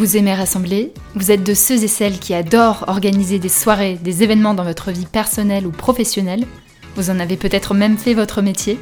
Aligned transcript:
Vous 0.00 0.16
aimez 0.16 0.32
rassembler 0.32 0.94
Vous 1.14 1.30
êtes 1.30 1.44
de 1.44 1.52
ceux 1.52 1.84
et 1.84 1.86
celles 1.86 2.18
qui 2.18 2.32
adorent 2.32 2.86
organiser 2.88 3.38
des 3.38 3.50
soirées, 3.50 3.98
des 4.02 4.22
événements 4.22 4.54
dans 4.54 4.64
votre 4.64 4.90
vie 4.90 5.04
personnelle 5.04 5.66
ou 5.66 5.72
professionnelle 5.72 6.46
Vous 6.96 7.10
en 7.10 7.20
avez 7.20 7.36
peut-être 7.36 7.74
même 7.74 7.98
fait 7.98 8.14
votre 8.14 8.40
métier 8.40 8.78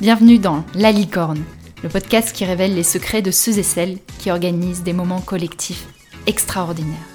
Bienvenue 0.00 0.40
dans 0.40 0.64
La 0.74 0.90
Licorne, 0.90 1.44
le 1.84 1.88
podcast 1.88 2.34
qui 2.34 2.44
révèle 2.44 2.74
les 2.74 2.82
secrets 2.82 3.22
de 3.22 3.30
ceux 3.30 3.56
et 3.60 3.62
celles 3.62 3.98
qui 4.18 4.32
organisent 4.32 4.82
des 4.82 4.92
moments 4.92 5.20
collectifs 5.20 5.86
extraordinaires. 6.26 7.06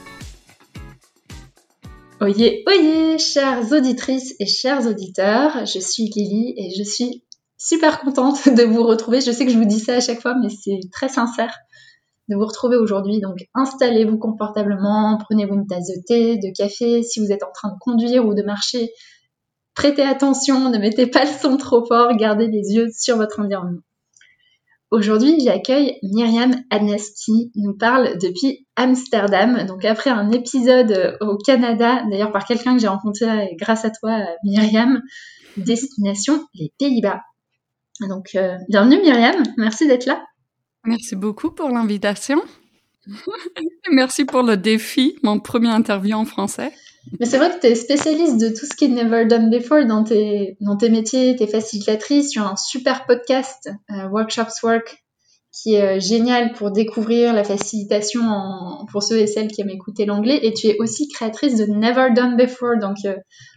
Oyez, 2.21 2.63
oyez, 2.65 3.17
chères 3.17 3.69
auditrices 3.73 4.35
et 4.39 4.45
chers 4.45 4.87
auditeurs, 4.87 5.65
je 5.65 5.79
suis 5.79 6.09
Lily 6.15 6.53
et 6.55 6.73
je 6.77 6.83
suis 6.89 7.25
super 7.57 7.99
contente 7.99 8.47
de 8.47 8.63
vous 8.63 8.83
retrouver. 8.83 9.19
Je 9.19 9.31
sais 9.31 9.45
que 9.45 9.51
je 9.51 9.57
vous 9.57 9.65
dis 9.65 9.81
ça 9.81 9.95
à 9.95 9.99
chaque 9.99 10.21
fois, 10.21 10.33
mais 10.41 10.47
c'est 10.47 10.79
très 10.93 11.09
sincère 11.09 11.53
vous 12.35 12.45
retrouver 12.45 12.77
aujourd'hui. 12.77 13.19
Donc 13.19 13.37
installez-vous 13.53 14.17
confortablement, 14.17 15.17
prenez-vous 15.17 15.55
une 15.55 15.67
tasse 15.67 15.87
de 15.87 16.01
thé, 16.05 16.37
de 16.37 16.51
café. 16.55 17.03
Si 17.03 17.19
vous 17.19 17.31
êtes 17.31 17.43
en 17.43 17.51
train 17.53 17.69
de 17.69 17.79
conduire 17.79 18.25
ou 18.25 18.33
de 18.33 18.43
marcher, 18.43 18.91
prêtez 19.75 20.03
attention, 20.03 20.69
ne 20.69 20.77
mettez 20.77 21.07
pas 21.07 21.25
le 21.25 21.31
son 21.31 21.57
trop 21.57 21.85
fort, 21.85 22.15
gardez 22.15 22.47
les 22.47 22.73
yeux 22.73 22.87
sur 22.93 23.17
votre 23.17 23.39
environnement. 23.39 23.81
Aujourd'hui, 24.91 25.39
j'accueille 25.39 25.97
Myriam 26.03 26.53
Adnes 26.69 26.99
qui 27.25 27.51
nous 27.55 27.75
parle 27.75 28.19
depuis 28.19 28.67
Amsterdam. 28.75 29.65
Donc 29.65 29.85
après 29.85 30.11
un 30.11 30.29
épisode 30.29 31.17
au 31.19 31.35
Canada, 31.37 32.03
d'ailleurs 32.11 32.31
par 32.31 32.45
quelqu'un 32.45 32.75
que 32.75 32.81
j'ai 32.81 32.87
rencontré 32.87 33.55
grâce 33.59 33.85
à 33.85 33.89
toi, 33.89 34.19
Myriam, 34.43 35.01
destination 35.57 36.45
les 36.53 36.71
Pays-Bas. 36.77 37.21
Donc 38.07 38.35
euh, 38.35 38.55
bienvenue 38.69 39.01
Myriam, 39.01 39.41
merci 39.57 39.87
d'être 39.87 40.05
là. 40.05 40.23
Merci 40.85 41.15
beaucoup 41.15 41.51
pour 41.51 41.69
l'invitation. 41.69 42.41
Merci 43.91 44.25
pour 44.25 44.43
le 44.43 44.57
défi, 44.57 45.17
mon 45.23 45.39
premier 45.39 45.69
interview 45.69 46.15
en 46.15 46.25
français. 46.25 46.71
Mais 47.19 47.25
c'est 47.25 47.37
vrai 47.37 47.51
que 47.51 47.59
tu 47.59 47.67
es 47.67 47.75
spécialiste 47.75 48.37
de 48.37 48.49
tout 48.49 48.65
ce 48.65 48.75
qui 48.75 48.85
est 48.85 48.89
never 48.89 49.25
done 49.25 49.49
before 49.49 49.85
dans 49.85 50.03
tes, 50.03 50.57
dans 50.61 50.77
tes 50.77 50.89
métiers, 50.89 51.35
tes 51.35 51.47
facilitatrices. 51.47 52.29
Tu 52.29 52.39
as 52.39 52.47
un 52.47 52.55
super 52.55 53.05
podcast, 53.05 53.69
euh, 53.91 54.07
Workshops 54.09 54.63
Work, 54.63 55.03
qui 55.51 55.75
est 55.75 55.97
euh, 55.97 55.99
génial 55.99 56.53
pour 56.53 56.71
découvrir 56.71 57.33
la 57.33 57.43
facilitation 57.43 58.21
pour 58.91 59.03
ceux 59.03 59.19
et 59.19 59.27
celles 59.27 59.49
qui 59.49 59.61
aiment 59.61 59.69
écouter 59.69 60.05
l'anglais. 60.05 60.39
Et 60.43 60.53
tu 60.53 60.67
es 60.67 60.77
aussi 60.79 61.09
créatrice 61.09 61.57
de 61.57 61.65
Never 61.65 62.09
Done 62.15 62.37
Before, 62.37 62.77
donc 62.79 62.97
euh, 63.05 63.15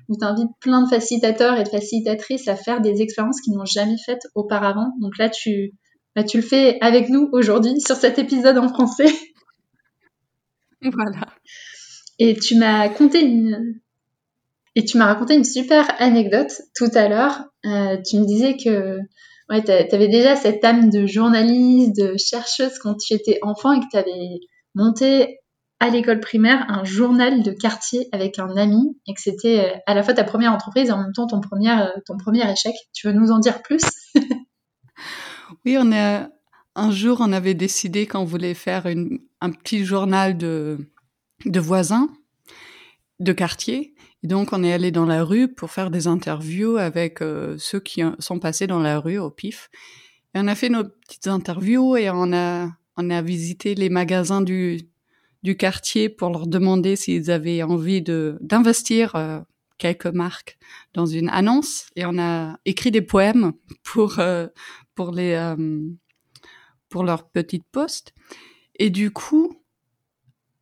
où 0.08 0.16
tu 0.16 0.24
invites 0.24 0.50
plein 0.60 0.82
de 0.82 0.88
facilitateurs 0.88 1.58
et 1.58 1.62
de 1.62 1.68
facilitatrices 1.68 2.48
à 2.48 2.56
faire 2.56 2.80
des 2.80 3.00
expériences 3.00 3.40
qu'ils 3.40 3.54
n'ont 3.54 3.64
jamais 3.64 3.98
faites 4.04 4.26
auparavant. 4.34 4.88
Donc 5.00 5.18
là, 5.18 5.28
tu, 5.28 5.72
bah, 6.16 6.24
tu 6.24 6.38
le 6.38 6.42
fais 6.42 6.78
avec 6.80 7.08
nous 7.10 7.28
aujourd'hui 7.32 7.80
sur 7.86 7.94
cet 7.94 8.18
épisode 8.18 8.58
en 8.58 8.68
français. 8.68 9.06
Voilà. 10.82 11.26
Et 12.18 12.36
tu 12.36 12.54
m'as 12.56 12.88
conté 12.90 13.22
une 13.22 13.80
et 14.76 14.84
tu 14.84 14.98
m'as 14.98 15.06
raconté 15.06 15.34
une 15.34 15.42
super 15.42 15.88
anecdote 16.00 16.52
tout 16.76 16.90
à 16.94 17.08
l'heure. 17.08 17.44
Euh, 17.64 17.96
tu 18.06 18.18
me 18.18 18.26
disais 18.26 18.56
que 18.56 18.98
ouais, 19.48 19.64
tu 19.64 19.72
avais 19.72 20.08
déjà 20.08 20.36
cette 20.36 20.62
âme 20.64 20.90
de 20.90 21.06
journaliste, 21.06 21.96
de 21.96 22.14
chercheuse 22.18 22.78
quand 22.78 22.94
tu 22.94 23.14
étais 23.14 23.38
enfant 23.42 23.72
et 23.72 23.80
que 23.80 23.86
tu 23.90 23.96
avais 23.96 24.40
monté 24.74 25.38
à 25.80 25.88
l'école 25.88 26.20
primaire 26.20 26.64
un 26.68 26.84
journal 26.84 27.42
de 27.42 27.50
quartier 27.50 28.08
avec 28.12 28.38
un 28.38 28.56
ami 28.56 28.98
et 29.06 29.14
que 29.14 29.20
c'était 29.20 29.60
euh, 29.60 29.78
à 29.86 29.94
la 29.94 30.02
fois 30.02 30.14
ta 30.14 30.24
première 30.24 30.52
entreprise 30.52 30.88
et 30.88 30.92
en 30.92 30.98
même 30.98 31.12
temps 31.12 31.26
ton 31.26 31.40
premier, 31.40 31.70
euh, 31.70 31.88
ton 32.06 32.16
premier 32.16 32.50
échec. 32.50 32.74
Tu 32.92 33.06
veux 33.06 33.12
nous 33.12 33.30
en 33.30 33.38
dire 33.38 33.62
plus? 33.62 33.82
Oui, 35.64 35.76
on 35.78 35.92
est, 35.92 36.26
un 36.74 36.90
jour, 36.90 37.18
on 37.20 37.32
avait 37.32 37.54
décidé 37.54 38.06
qu'on 38.06 38.24
voulait 38.24 38.54
faire 38.54 38.86
un 38.86 39.50
petit 39.50 39.84
journal 39.84 40.36
de, 40.36 40.78
de 41.44 41.60
voisins, 41.60 42.08
de 43.20 43.32
quartier. 43.32 43.94
Et 44.22 44.26
donc, 44.26 44.52
on 44.52 44.62
est 44.62 44.72
allé 44.72 44.90
dans 44.90 45.06
la 45.06 45.24
rue 45.24 45.48
pour 45.48 45.70
faire 45.70 45.90
des 45.90 46.06
interviews 46.06 46.76
avec 46.76 47.22
euh, 47.22 47.56
ceux 47.58 47.80
qui 47.80 48.02
sont 48.18 48.38
passés 48.38 48.66
dans 48.66 48.80
la 48.80 48.98
rue 48.98 49.18
au 49.18 49.30
pif. 49.30 49.70
Et 50.34 50.38
on 50.38 50.48
a 50.48 50.54
fait 50.54 50.68
nos 50.68 50.84
petites 50.84 51.28
interviews 51.28 51.96
et 51.96 52.10
on 52.10 52.32
a, 52.32 52.68
on 52.96 53.10
a 53.10 53.22
visité 53.22 53.74
les 53.74 53.88
magasins 53.88 54.42
du, 54.42 54.80
du 55.42 55.56
quartier 55.56 56.08
pour 56.08 56.30
leur 56.30 56.46
demander 56.46 56.96
s'ils 56.96 57.30
avaient 57.30 57.62
envie 57.62 58.02
de 58.02 58.36
d'investir 58.40 59.14
euh, 59.14 59.40
quelques 59.78 60.06
marques 60.06 60.58
dans 60.92 61.06
une 61.06 61.28
annonce. 61.28 61.86
Et 61.96 62.04
on 62.04 62.18
a 62.18 62.58
écrit 62.64 62.90
des 62.90 63.02
poèmes 63.02 63.52
pour, 63.82 64.18
euh, 64.18 64.48
pour 64.96 65.12
les 65.12 65.34
euh, 65.34 65.80
pour 66.88 67.04
leur 67.04 67.28
petite 67.28 67.64
poste. 67.70 68.12
Et 68.78 68.90
du 68.90 69.12
coup, 69.12 69.62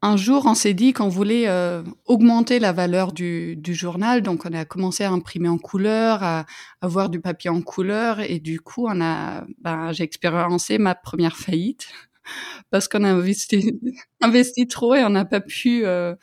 un 0.03 0.19
jour, 0.19 0.45
on 0.45 0.55
s'est 0.55 0.75
dit 0.75 0.93
qu'on 0.93 1.09
voulait 1.09 1.49
euh, 1.49 1.83
augmenter 2.05 2.59
la 2.59 2.73
valeur 2.73 3.13
du, 3.13 3.57
du, 3.57 3.75
journal, 3.75 4.21
donc 4.21 4.45
on 4.45 4.53
a 4.53 4.67
commencé 4.67 5.03
à 5.03 5.11
imprimer 5.11 5.49
en 5.49 5.57
couleur, 5.57 6.23
à 6.23 6.45
avoir 6.83 7.09
du 7.09 7.21
papier 7.23 7.49
en 7.49 7.63
couleur, 7.63 8.21
et 8.21 8.39
du 8.39 8.61
coup, 8.61 8.87
on 8.87 9.01
a, 9.01 9.47
ben, 9.63 9.93
j'ai 9.93 10.05
expériencé 10.05 10.77
ma 10.77 10.95
première 10.95 11.39
faillite 11.39 11.89
parce 12.71 12.87
qu'on 12.87 13.03
a 13.05 13.15
investi, 14.21 14.69
trop 14.69 14.95
et 14.95 15.03
on 15.05 15.11
n'a 15.11 15.25
pas 15.25 15.41
pu, 15.41 15.87
euh, 15.87 16.15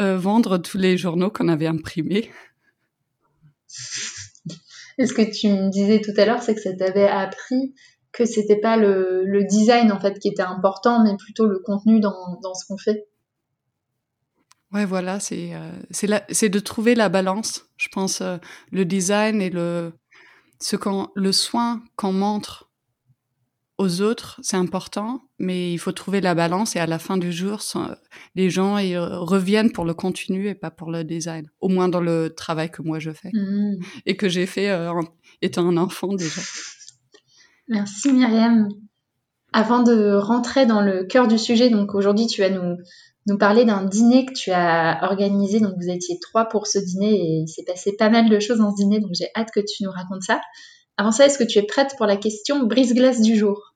euh, 0.00 0.16
vendre 0.16 0.56
tous 0.56 0.78
les 0.78 0.96
journaux 0.96 1.30
qu'on 1.30 1.48
avait 1.48 1.66
imprimés. 1.66 2.30
Et 4.98 5.06
ce 5.06 5.14
que 5.14 5.22
tu 5.22 5.48
me 5.48 5.70
disais 5.70 6.00
tout 6.00 6.12
à 6.16 6.24
l'heure, 6.24 6.42
c'est 6.42 6.54
que 6.54 6.60
ça 6.60 6.72
t'avait 6.74 7.08
appris 7.08 7.74
que 8.12 8.24
c'était 8.24 8.60
pas 8.60 8.76
le, 8.76 9.44
design 9.48 9.92
en 9.92 10.00
fait 10.00 10.18
qui 10.18 10.28
était 10.28 10.42
important, 10.42 11.04
mais 11.04 11.16
plutôt 11.16 11.46
le 11.46 11.60
contenu 11.60 12.00
dans, 12.00 12.54
ce 12.54 12.66
qu'on 12.66 12.78
fait. 12.78 13.06
Ouais, 14.72 14.84
voilà, 14.84 15.18
c'est 15.20 15.54
euh, 15.54 16.20
c'est 16.30 16.48
de 16.48 16.58
trouver 16.58 16.94
la 16.94 17.08
balance. 17.08 17.64
Je 17.76 17.88
pense 17.88 18.20
euh, 18.20 18.36
le 18.70 18.84
design 18.84 19.40
et 19.40 19.50
le 19.50 19.92
ce 20.60 20.76
le 21.14 21.32
soin 21.32 21.82
qu'on 21.96 22.12
montre 22.12 22.67
aux 23.78 24.02
autres, 24.02 24.40
c'est 24.42 24.56
important, 24.56 25.22
mais 25.38 25.72
il 25.72 25.78
faut 25.78 25.92
trouver 25.92 26.20
la 26.20 26.34
balance 26.34 26.74
et 26.74 26.80
à 26.80 26.86
la 26.86 26.98
fin 26.98 27.16
du 27.16 27.32
jour, 27.32 27.60
les 28.34 28.50
gens 28.50 28.76
ils 28.76 28.98
reviennent 28.98 29.70
pour 29.70 29.84
le 29.84 29.94
contenu 29.94 30.48
et 30.48 30.56
pas 30.56 30.72
pour 30.72 30.90
le 30.90 31.04
design. 31.04 31.48
Au 31.60 31.68
moins 31.68 31.88
dans 31.88 32.00
le 32.00 32.34
travail 32.34 32.70
que 32.70 32.82
moi 32.82 32.98
je 32.98 33.12
fais 33.12 33.30
mmh. 33.32 33.76
et 34.04 34.16
que 34.16 34.28
j'ai 34.28 34.46
fait 34.46 34.68
euh, 34.68 34.92
étant 35.42 35.68
un 35.68 35.76
enfant 35.76 36.12
déjà. 36.14 36.40
Merci 37.68 38.12
Myriam. 38.12 38.68
Avant 39.52 39.82
de 39.82 40.12
rentrer 40.14 40.66
dans 40.66 40.80
le 40.80 41.04
cœur 41.04 41.28
du 41.28 41.38
sujet, 41.38 41.70
donc 41.70 41.94
aujourd'hui 41.94 42.26
tu 42.26 42.40
vas 42.40 42.50
nous, 42.50 42.78
nous 43.26 43.38
parler 43.38 43.64
d'un 43.64 43.84
dîner 43.84 44.26
que 44.26 44.32
tu 44.32 44.50
as 44.50 44.98
organisé. 45.04 45.60
Donc 45.60 45.74
vous 45.80 45.88
étiez 45.88 46.18
trois 46.20 46.46
pour 46.46 46.66
ce 46.66 46.78
dîner 46.80 47.14
et 47.14 47.42
il 47.42 47.48
s'est 47.48 47.64
passé 47.64 47.94
pas 47.96 48.10
mal 48.10 48.28
de 48.28 48.40
choses 48.40 48.58
dans 48.58 48.72
ce 48.72 48.82
dîner, 48.82 48.98
donc 48.98 49.12
j'ai 49.14 49.28
hâte 49.36 49.50
que 49.54 49.60
tu 49.60 49.84
nous 49.84 49.90
racontes 49.92 50.22
ça. 50.22 50.40
Avant 50.96 51.12
ça, 51.12 51.26
est-ce 51.26 51.38
que 51.38 51.44
tu 51.44 51.60
es 51.60 51.62
prête 51.62 51.94
pour 51.96 52.06
la 52.06 52.16
question 52.16 52.66
brise-glace 52.66 53.20
du 53.20 53.36
jour? 53.36 53.67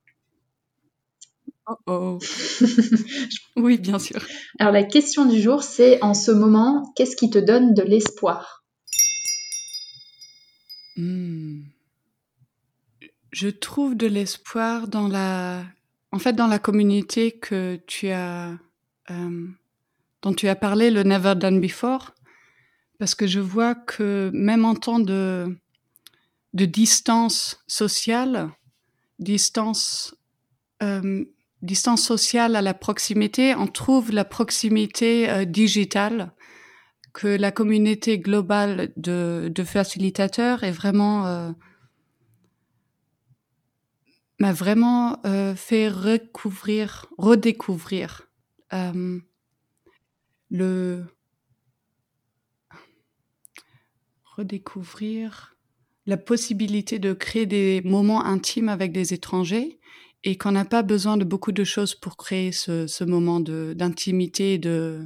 Oh 1.87 2.19
oh. 2.19 2.19
oui, 3.57 3.79
bien 3.79 3.99
sûr. 3.99 4.21
Alors 4.59 4.73
la 4.73 4.85
question 4.85 5.27
du 5.27 5.41
jour, 5.41 5.63
c'est 5.63 6.03
en 6.03 6.15
ce 6.15 6.31
moment, 6.31 6.93
qu'est-ce 6.97 7.17
qui 7.17 7.31
te 7.31 7.39
donne 7.39 7.75
de 7.75 7.83
l'espoir? 7.83 8.65
Hmm. 10.97 11.63
Je 13.31 13.49
trouve 13.49 13.97
de 13.97 14.07
l'espoir 14.07 14.89
dans 14.89 15.09
la, 15.09 15.65
en 16.11 16.19
fait, 16.19 16.35
dans 16.35 16.47
la 16.47 16.59
communauté 16.59 17.33
que 17.33 17.81
tu 17.87 18.09
as, 18.11 18.51
euh, 19.11 19.47
dont 20.21 20.35
tu 20.35 20.49
as 20.49 20.57
parlé, 20.57 20.91
le 20.91 21.03
Never 21.03 21.35
Done 21.35 21.61
Before, 21.61 22.13
parce 22.99 23.15
que 23.15 23.27
je 23.27 23.41
vois 23.41 23.75
que 23.75 24.31
même 24.35 24.65
en 24.65 24.75
temps 24.75 25.01
de 25.01 25.57
de 26.53 26.67
distance 26.67 27.63
sociale, 27.67 28.51
distance, 29.19 30.15
euh, 30.83 31.25
distance 31.63 32.03
sociale 32.03 32.57
à 32.57 32.63
la 32.63 32.75
proximité, 32.75 33.55
on 33.55 33.67
trouve 33.67 34.13
la 34.13 34.25
proximité 34.25 35.31
euh, 35.31 35.45
digitale, 35.45 36.33
que 37.13 37.29
la 37.29 37.53
communauté 37.53 38.19
globale 38.19 38.93
de, 38.97 39.53
facilitateurs 39.65 40.65
est 40.65 40.73
vraiment 40.73 41.27
euh, 41.27 41.53
m'a 44.39 44.53
vraiment 44.53 45.21
euh, 45.25 45.55
fait 45.55 45.89
recouvrir, 45.89 47.07
redécouvrir 47.19 48.29
la 56.07 56.17
possibilité 56.17 56.99
de 56.99 57.13
créer 57.13 57.47
des 57.47 57.83
moments 57.85 58.25
intimes 58.25 58.69
avec 58.69 58.91
des 58.91 59.15
étrangers 59.15 59.79
et 60.25 60.37
qu'on 60.37 60.53
n'a 60.53 60.65
pas 60.65 60.83
besoin 60.83 61.17
de 61.17 61.25
beaucoup 61.25 61.53
de 61.53 61.65
choses 61.65 61.95
pour 61.95 62.17
créer 62.17 62.53
ce, 62.53 62.87
ce 62.87 63.05
moment 63.05 63.41
d'intimité, 63.41 64.59
de, 64.59 65.05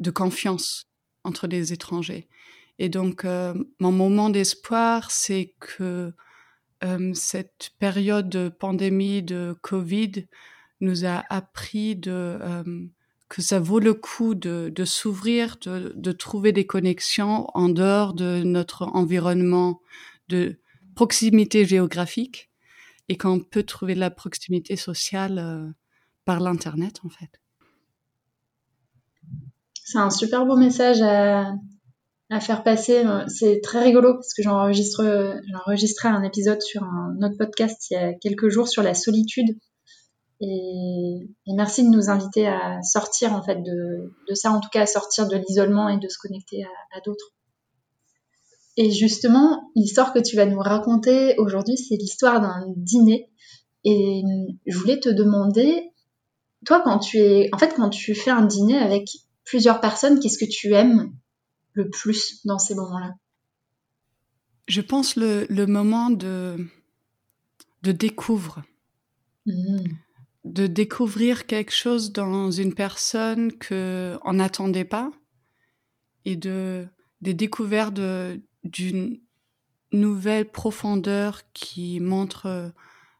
de, 0.00 0.10
confiance 0.10 0.88
entre 1.22 1.46
les 1.46 1.72
étrangers. 1.72 2.28
Et 2.78 2.88
donc, 2.88 3.24
euh, 3.24 3.54
mon 3.78 3.92
moment 3.92 4.30
d'espoir, 4.30 5.10
c'est 5.12 5.54
que 5.60 6.12
euh, 6.82 7.14
cette 7.14 7.70
période 7.78 8.28
de 8.28 8.48
pandémie, 8.48 9.22
de 9.22 9.56
Covid, 9.62 10.26
nous 10.80 11.04
a 11.04 11.22
appris 11.30 11.94
de 11.94 12.38
que 13.28 13.42
ça 13.42 13.58
vaut 13.58 13.80
le 13.80 13.94
coup 13.94 14.34
de, 14.34 14.70
de 14.72 14.84
s'ouvrir, 14.84 15.56
de, 15.62 15.92
de, 15.96 16.12
trouver 16.12 16.52
des 16.52 16.66
connexions 16.66 17.48
en 17.54 17.68
dehors 17.68 18.12
de 18.12 18.42
notre 18.44 18.82
environnement 18.94 19.80
de 20.28 20.60
proximité 20.94 21.64
géographique 21.64 22.50
et 23.08 23.16
qu'on 23.16 23.40
peut 23.40 23.62
trouver 23.62 23.94
de 23.94 24.00
la 24.00 24.10
proximité 24.10 24.76
sociale 24.76 25.38
euh, 25.38 25.70
par 26.24 26.40
l'Internet, 26.40 27.00
en 27.04 27.08
fait. 27.08 27.40
C'est 29.84 29.98
un 29.98 30.10
super 30.10 30.46
beau 30.46 30.56
message 30.56 31.02
à, 31.02 31.54
faire 32.40 32.64
passer. 32.64 33.04
C'est 33.28 33.60
très 33.62 33.84
rigolo 33.84 34.14
parce 34.14 34.34
que 34.34 34.48
enregistré 34.48 36.08
un 36.08 36.22
épisode 36.24 36.60
sur 36.62 36.82
un 36.82 37.16
autre 37.22 37.36
podcast 37.38 37.90
il 37.90 37.94
y 37.94 37.96
a 37.96 38.12
quelques 38.14 38.48
jours 38.48 38.66
sur 38.66 38.82
la 38.82 38.94
solitude 38.94 39.56
et, 40.40 41.30
merci 41.46 41.84
de 41.84 41.88
nous 41.88 42.10
inviter 42.10 42.46
à 42.46 42.82
sortir 42.82 43.32
en 43.32 43.42
fait 43.42 43.62
de, 43.62 44.34
ça, 44.34 44.50
en 44.50 44.60
tout 44.60 44.68
cas 44.70 44.82
à 44.82 44.86
sortir 44.86 45.28
de 45.28 45.36
l'isolement 45.36 45.88
et 45.88 45.98
de 45.98 46.08
se 46.08 46.18
connecter 46.18 46.64
à, 46.64 47.00
d'autres. 47.04 47.32
Et 48.76 48.90
justement, 48.90 49.70
l'histoire 49.76 50.12
que 50.12 50.18
tu 50.18 50.36
vas 50.36 50.46
nous 50.46 50.58
raconter 50.58 51.34
aujourd'hui, 51.38 51.76
c'est 51.76 51.96
l'histoire 51.96 52.40
d'un 52.40 52.64
dîner. 52.76 53.30
Et 53.84 54.22
je 54.66 54.76
voulais 54.78 54.98
te 54.98 55.08
demander, 55.08 55.90
toi, 56.66 56.80
quand 56.82 56.98
tu 56.98 57.18
es, 57.18 57.50
en 57.52 57.58
fait, 57.58 57.74
quand 57.76 57.90
tu 57.90 58.14
fais 58.14 58.30
un 58.30 58.44
dîner 58.44 58.78
avec 58.78 59.08
plusieurs 59.44 59.80
personnes, 59.80 60.18
qu'est-ce 60.18 60.38
que 60.38 60.50
tu 60.50 60.72
aimes 60.72 61.12
le 61.72 61.88
plus 61.88 62.40
dans 62.44 62.58
ces 62.58 62.74
moments-là? 62.74 63.14
Je 64.66 64.80
pense 64.80 65.16
le, 65.16 65.46
le 65.50 65.66
moment 65.66 66.10
de, 66.10 66.56
de 67.82 67.92
découvre. 67.92 68.62
Mmh 69.46 69.84
de 70.44 70.66
découvrir 70.66 71.46
quelque 71.46 71.72
chose 71.72 72.12
dans 72.12 72.50
une 72.50 72.74
personne 72.74 73.52
que 73.52 74.18
on 74.24 74.34
n'attendait 74.34 74.84
pas 74.84 75.10
et 76.24 76.36
de 76.36 76.86
des 77.22 77.34
découvertes 77.34 77.94
d'une 78.64 79.20
nouvelle 79.92 80.50
profondeur 80.50 81.42
qui 81.52 82.00
montre 82.00 82.46
euh, 82.46 82.68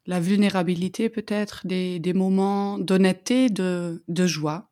la 0.07 0.21
vulnérabilité 0.21 1.09
peut-être 1.09 1.67
des, 1.67 1.99
des 1.99 2.13
moments 2.13 2.79
d'honnêteté 2.79 3.49
de, 3.49 4.03
de 4.09 4.27
joie 4.27 4.71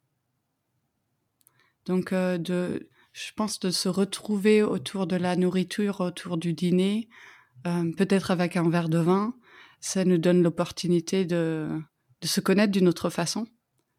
donc 1.87 2.13
euh, 2.13 2.39
de 2.39 2.89
je 3.13 3.33
pense 3.37 3.61
de 3.61 3.71
se 3.71 3.89
retrouver 3.89 4.63
autour 4.63 5.07
de 5.07 5.17
la 5.17 5.37
nourriture 5.37 6.01
autour 6.01 6.39
du 6.39 6.55
dîner 6.55 7.09
euh, 7.67 7.93
peut-être 7.93 8.31
avec 8.31 8.57
un 8.57 8.69
verre 8.69 8.89
de 8.89 8.99
vin 8.99 9.35
ça 9.81 10.05
nous 10.05 10.19
donne 10.19 10.43
l'opportunité 10.43 11.25
de 11.25 11.69
de 12.23 12.27
se 12.29 12.41
connaître 12.41 12.73
d'une 12.73 12.89
autre 12.89 13.11
façon. 13.11 13.47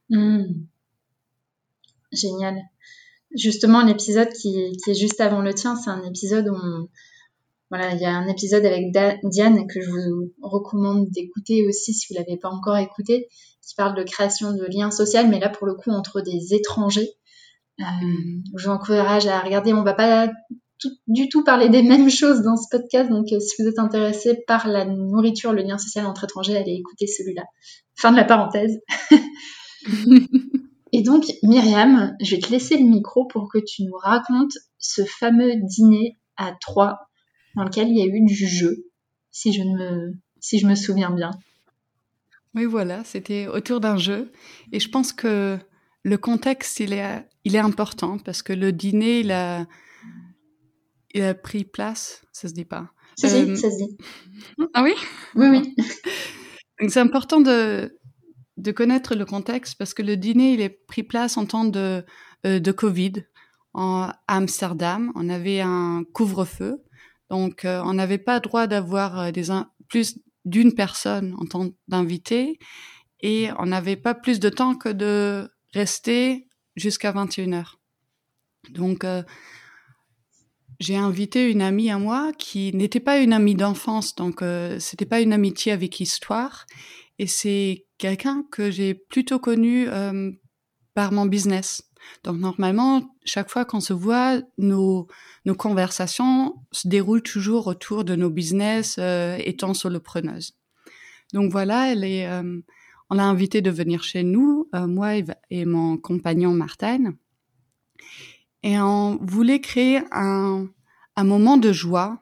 Hmm. 0.10 0.46
Génial. 2.12 2.58
Justement, 3.36 3.84
l'épisode 3.84 4.30
qui, 4.30 4.74
est 4.88 4.94
juste 4.94 5.20
avant 5.20 5.42
le 5.42 5.54
tien, 5.54 5.76
c'est 5.76 5.90
un 5.90 6.04
épisode 6.04 6.50
où 6.50 6.90
voilà, 7.70 7.94
il 7.96 8.00
y 8.00 8.06
a 8.06 8.12
un 8.12 8.28
épisode 8.28 8.66
avec 8.66 8.92
Diane 9.24 9.66
que 9.68 9.82
je 9.82 9.90
vous 9.90 10.32
recommande 10.42 11.10
d'écouter 11.10 11.66
aussi 11.68 11.94
si 11.94 12.06
vous 12.08 12.20
l'avez 12.20 12.38
pas 12.38 12.50
encore 12.50 12.78
écouté, 12.78 13.28
qui 13.68 13.74
parle 13.76 13.96
de 13.96 14.04
création 14.04 14.54
de 14.54 14.66
liens 14.66 14.92
sociaux, 14.92 15.26
mais 15.28 15.40
là 15.40 15.50
pour 15.50 15.66
le 15.66 15.74
coup 15.74 15.90
entre 15.90 16.22
des 16.22 16.54
étrangers. 16.54 17.10
Euh, 17.80 17.84
hmm. 17.84 18.44
je 18.56 18.66
vous 18.66 18.70
encourage 18.70 19.26
à 19.26 19.40
regarder. 19.40 19.74
On 19.74 19.84
va 19.84 19.96
pas 19.96 20.30
du 21.08 21.30
tout 21.30 21.44
parler 21.44 21.70
des 21.70 21.82
mêmes 21.82 22.10
choses 22.10 22.42
dans 22.42 22.58
ce 22.58 22.68
podcast. 22.70 23.10
Donc, 23.10 23.32
euh, 23.32 23.40
si 23.40 23.62
vous 23.62 23.68
êtes 23.68 23.80
intéressé 23.80 24.44
par 24.46 24.68
la 24.68 24.86
nourriture, 24.86 25.54
le 25.54 25.64
lien 25.64 25.78
social 25.78 26.06
entre 26.06 26.26
étrangers, 26.26 26.58
allez 26.58 26.74
écouter 26.74 27.08
celui-là. 27.08 27.44
Fin 27.96 28.12
de 28.12 28.18
la 28.18 28.26
parenthèse. 28.26 28.80
Et 30.94 31.02
donc, 31.02 31.26
Myriam, 31.42 32.16
je 32.22 32.36
vais 32.36 32.42
te 32.42 32.52
laisser 32.52 32.78
le 32.78 32.86
micro 32.86 33.26
pour 33.26 33.52
que 33.52 33.58
tu 33.58 33.84
nous 33.84 33.98
racontes 33.98 34.54
ce 34.78 35.04
fameux 35.04 35.56
dîner 35.56 36.20
à 36.38 36.54
trois 36.62 37.00
dans 37.56 37.64
lequel 37.64 37.88
il 37.90 37.98
y 37.98 38.02
a 38.02 38.06
eu 38.06 38.24
du 38.24 38.36
jeu, 38.36 38.86
si 39.32 39.54
je 39.54 39.64
me, 39.64 40.14
si 40.40 40.60
je 40.60 40.68
me 40.68 40.76
souviens 40.76 41.10
bien. 41.10 41.32
Oui, 42.54 42.66
voilà, 42.66 43.04
c'était 43.04 43.48
autour 43.48 43.80
d'un 43.80 43.98
jeu. 43.98 44.32
Et 44.72 44.80
je 44.80 44.88
pense 44.88 45.14
que 45.14 45.58
le 46.04 46.18
contexte, 46.18 46.80
il 46.80 46.94
est, 46.94 47.28
il 47.44 47.56
est 47.56 47.60
important 47.60 48.20
parce 48.20 48.44
que 48.44 48.54
le 48.54 48.72
dîner, 48.72 49.22
il 49.22 49.32
a, 49.32 49.66
il 51.16 51.24
a 51.24 51.34
pris 51.34 51.64
place, 51.64 52.24
ça 52.32 52.48
se 52.48 52.54
dit 52.54 52.66
pas. 52.66 52.92
Si, 53.18 53.26
euh... 53.26 53.56
ça 53.56 53.72
se 53.72 53.78
dit. 53.78 53.98
Ah 54.76 54.84
oui? 54.84 54.94
Oui, 55.34 55.48
oui. 55.48 55.76
Donc 56.80 56.92
c'est 56.92 57.00
important 57.00 57.42
de, 57.42 58.00
de 58.64 58.72
connaître 58.72 59.16
le 59.16 59.26
contexte 59.26 59.76
parce 59.78 59.94
que 59.94 60.02
le 60.02 60.18
dîner, 60.18 60.54
il 60.54 60.62
est 60.62 60.70
pris 60.70 61.04
place 61.04 61.38
en 61.38 61.46
temps 61.46 61.66
de, 61.66 62.04
euh, 62.46 62.74
Covid 62.74 63.26
en 63.74 64.12
Amsterdam. 64.28 65.12
On 65.16 65.30
avait 65.30 65.62
un 65.62 66.04
couvre-feu, 66.14 66.84
donc 67.30 67.66
euh, 67.66 67.82
on 67.86 67.94
n'avait 67.94 68.18
pas 68.18 68.40
droit 68.40 68.68
d'avoir 68.68 69.20
euh, 69.20 69.32
plus 69.88 70.20
d'une 70.46 70.74
personne 70.74 71.36
en 71.40 71.46
tant 71.46 71.70
d'invité 71.88 72.58
et 73.22 73.50
on 73.60 73.68
n'avait 73.68 73.96
pas 73.96 74.14
plus 74.14 74.40
de 74.40 74.50
temps 74.50 74.76
que 74.76 74.90
de 74.90 75.50
rester 75.74 76.48
jusqu'à 76.76 77.12
21h. 77.14 77.76
Donc 78.72 79.06
j'ai 80.84 80.98
invité 80.98 81.50
une 81.50 81.62
amie 81.62 81.90
à 81.90 81.98
moi 81.98 82.32
qui 82.38 82.74
n'était 82.74 83.00
pas 83.00 83.20
une 83.20 83.32
amie 83.32 83.56
d'enfance, 83.56 84.16
donc 84.16 84.42
euh, 84.42 84.80
c'était 84.80 85.06
pas 85.06 85.22
une 85.22 85.32
amitié 85.32 85.72
avec 85.72 86.00
histoire, 86.00 86.66
et 87.20 87.28
c'est 87.28 87.86
quelqu'un 88.04 88.44
que 88.52 88.70
j'ai 88.70 88.96
plutôt 88.96 89.40
connu 89.40 89.88
euh, 89.88 90.30
par 90.94 91.14
mon 91.14 91.26
business. 91.26 91.90
Donc 92.26 92.38
normalement, 92.38 93.16
chaque 93.24 93.50
fois 93.50 93.64
qu'on 93.64 93.80
se 93.80 93.94
voit, 93.94 94.42
nos, 94.58 95.08
conversations 95.58 96.54
se 96.74 96.90
déroulent 96.90 97.22
toujours 97.22 97.68
autour 97.68 98.04
de 98.04 98.18
nos 98.18 98.30
business 98.30 98.98
euh, 99.00 99.38
étant 99.40 99.74
solopreneuse. 99.74 100.58
Donc 101.34 101.50
voilà, 101.50 101.94
elle 101.94 102.04
est, 102.04 102.28
euh, 102.28 102.60
on 103.10 103.16
l'a 103.16 103.24
invité 103.24 103.62
de 103.62 103.72
venir 103.72 104.04
chez 104.04 104.24
nous, 104.24 104.70
moi 104.74 105.14
et, 105.50 105.64
mon 105.64 105.96
compagnon 105.98 106.52
Martin 106.52 107.14
et 108.64 108.80
on 108.80 109.18
voulait 109.22 109.62
créer 109.62 110.02
un, 110.12 110.68
un 111.16 111.24
moment 111.24 111.56
de 111.56 111.72
joie 111.72 112.20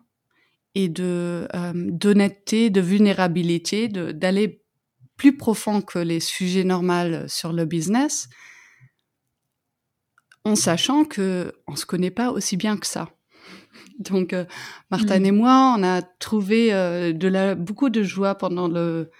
et 0.75 0.89
de 0.89 1.48
d'honnêteté, 1.74 2.69
de 2.69 2.81
vulnérabilité, 2.81 3.88
d'aller 3.89 4.60
plus 5.21 5.37
profond 5.37 5.83
que 5.83 5.99
les 5.99 6.19
sujets 6.19 6.63
normaux 6.63 7.28
sur 7.28 7.54
le 7.54 7.66
business, 7.66 8.28
en 10.45 10.56
sachant 10.56 11.06
que 11.06 11.54
on 11.68 11.75
se 11.75 11.85
connaît 11.85 12.09
pas 12.09 12.31
aussi 12.31 12.57
bien 12.57 12.75
que 12.75 12.87
ça. 12.87 13.07
Donc, 13.99 14.33
euh, 14.33 14.45
Martin 14.90 15.19
mmh. 15.19 15.25
et 15.25 15.31
moi, 15.31 15.75
on 15.78 15.83
a 15.83 16.01
trouvé 16.01 16.73
euh, 16.73 17.13
de 17.13 17.28
la, 17.28 17.54
beaucoup 17.54 17.92
de 17.92 18.01
joie 18.01 18.33
pendant 18.33 18.68
le, 18.68 19.11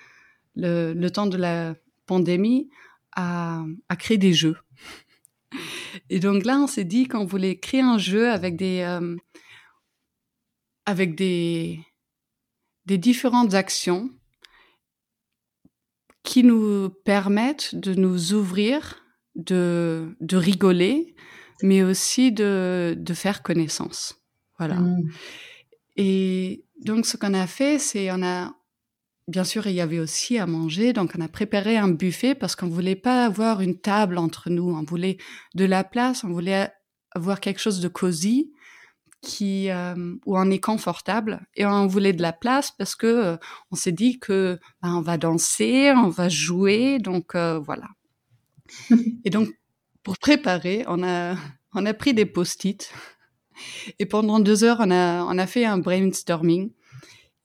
le, 0.56 0.94
le 0.94 1.12
temps 1.12 1.28
de 1.28 1.38
la 1.38 1.76
pandémie 2.08 2.72
à, 3.16 3.62
à 3.88 3.96
créer 3.96 4.18
des 4.18 4.34
jeux. 4.34 4.58
Et 6.10 6.20
donc 6.20 6.46
là, 6.46 6.58
on 6.58 6.66
s'est 6.66 6.84
dit 6.84 7.08
qu'on 7.08 7.26
voulait 7.26 7.60
créer 7.60 7.82
un 7.82 8.00
jeu 8.00 8.32
avec 8.32 8.56
des, 8.56 8.80
euh, 8.82 9.18
avec 10.88 11.14
des, 11.14 11.80
des 12.88 12.98
différentes 12.98 13.54
actions 13.54 14.10
qui 16.24 16.44
nous 16.44 16.90
permettent 17.04 17.76
de 17.76 17.94
nous 17.94 18.34
ouvrir, 18.34 19.04
de, 19.36 20.16
de 20.20 20.38
rigoler, 20.38 21.16
mais 21.64 21.84
aussi 21.84 22.32
de, 22.32 22.96
de 22.98 23.14
faire 23.14 23.44
connaissance. 23.44 24.16
Voilà. 24.58 24.76
Mmh. 24.76 25.10
Et 25.98 26.66
donc, 26.86 27.06
ce 27.06 27.18
qu'on 27.18 27.34
a 27.34 27.48
fait, 27.48 27.80
c'est 27.80 28.12
on 28.12 28.24
a, 28.24 28.54
Bien 29.28 29.44
sûr, 29.46 29.66
il 29.68 29.74
y 29.74 29.82
avait 29.82 30.00
aussi 30.00 30.38
à 30.40 30.46
manger, 30.46 30.92
donc 30.94 31.14
on 31.18 31.22
a 31.22 31.28
préparé 31.30 31.78
un 31.78 31.88
buffet 31.88 32.36
parce 32.36 32.56
qu'on 32.56 32.68
voulait 32.68 32.96
pas 32.96 33.24
avoir 33.24 33.62
une 33.62 33.80
table 33.80 34.18
entre 34.18 34.50
nous, 34.50 34.76
on 34.76 34.84
voulait 34.84 35.18
de 35.56 35.64
la 35.64 35.86
place, 35.86 36.26
on 36.26 36.30
voulait 36.30 36.70
avoir 37.12 37.40
quelque 37.40 37.60
chose 37.60 37.80
de 37.80 37.88
cosy 37.88 38.52
qui 39.22 39.70
euh, 39.70 40.16
où 40.26 40.38
on 40.38 40.50
est 40.50 40.60
confortable 40.60 41.46
et 41.56 41.66
on 41.66 41.88
voulait 41.88 42.14
de 42.14 42.22
la 42.22 42.34
place 42.34 42.72
parce 42.72 42.96
que 42.96 43.08
euh, 43.08 43.38
on 43.72 43.76
s'est 43.76 43.92
dit 43.92 44.20
que 44.20 44.60
ben, 44.82 44.96
on 44.96 45.02
va 45.02 45.18
danser, 45.18 45.92
on 45.96 46.10
va 46.10 46.28
jouer, 46.28 47.00
donc 47.00 47.36
euh, 47.36 47.60
voilà. 47.60 47.88
et 49.26 49.30
donc 49.30 49.50
pour 50.04 50.18
préparer, 50.18 50.84
on 50.88 51.04
a 51.04 51.36
on 51.74 51.86
a 51.86 51.94
pris 51.94 52.14
des 52.14 52.26
post-it 52.26 52.92
et 54.00 54.06
pendant 54.06 54.40
deux 54.40 54.64
heures 54.64 54.80
on 54.80 54.92
a 54.92 55.24
on 55.26 55.38
a 55.38 55.48
fait 55.48 55.66
un 55.66 55.78
brainstorming 55.78 56.72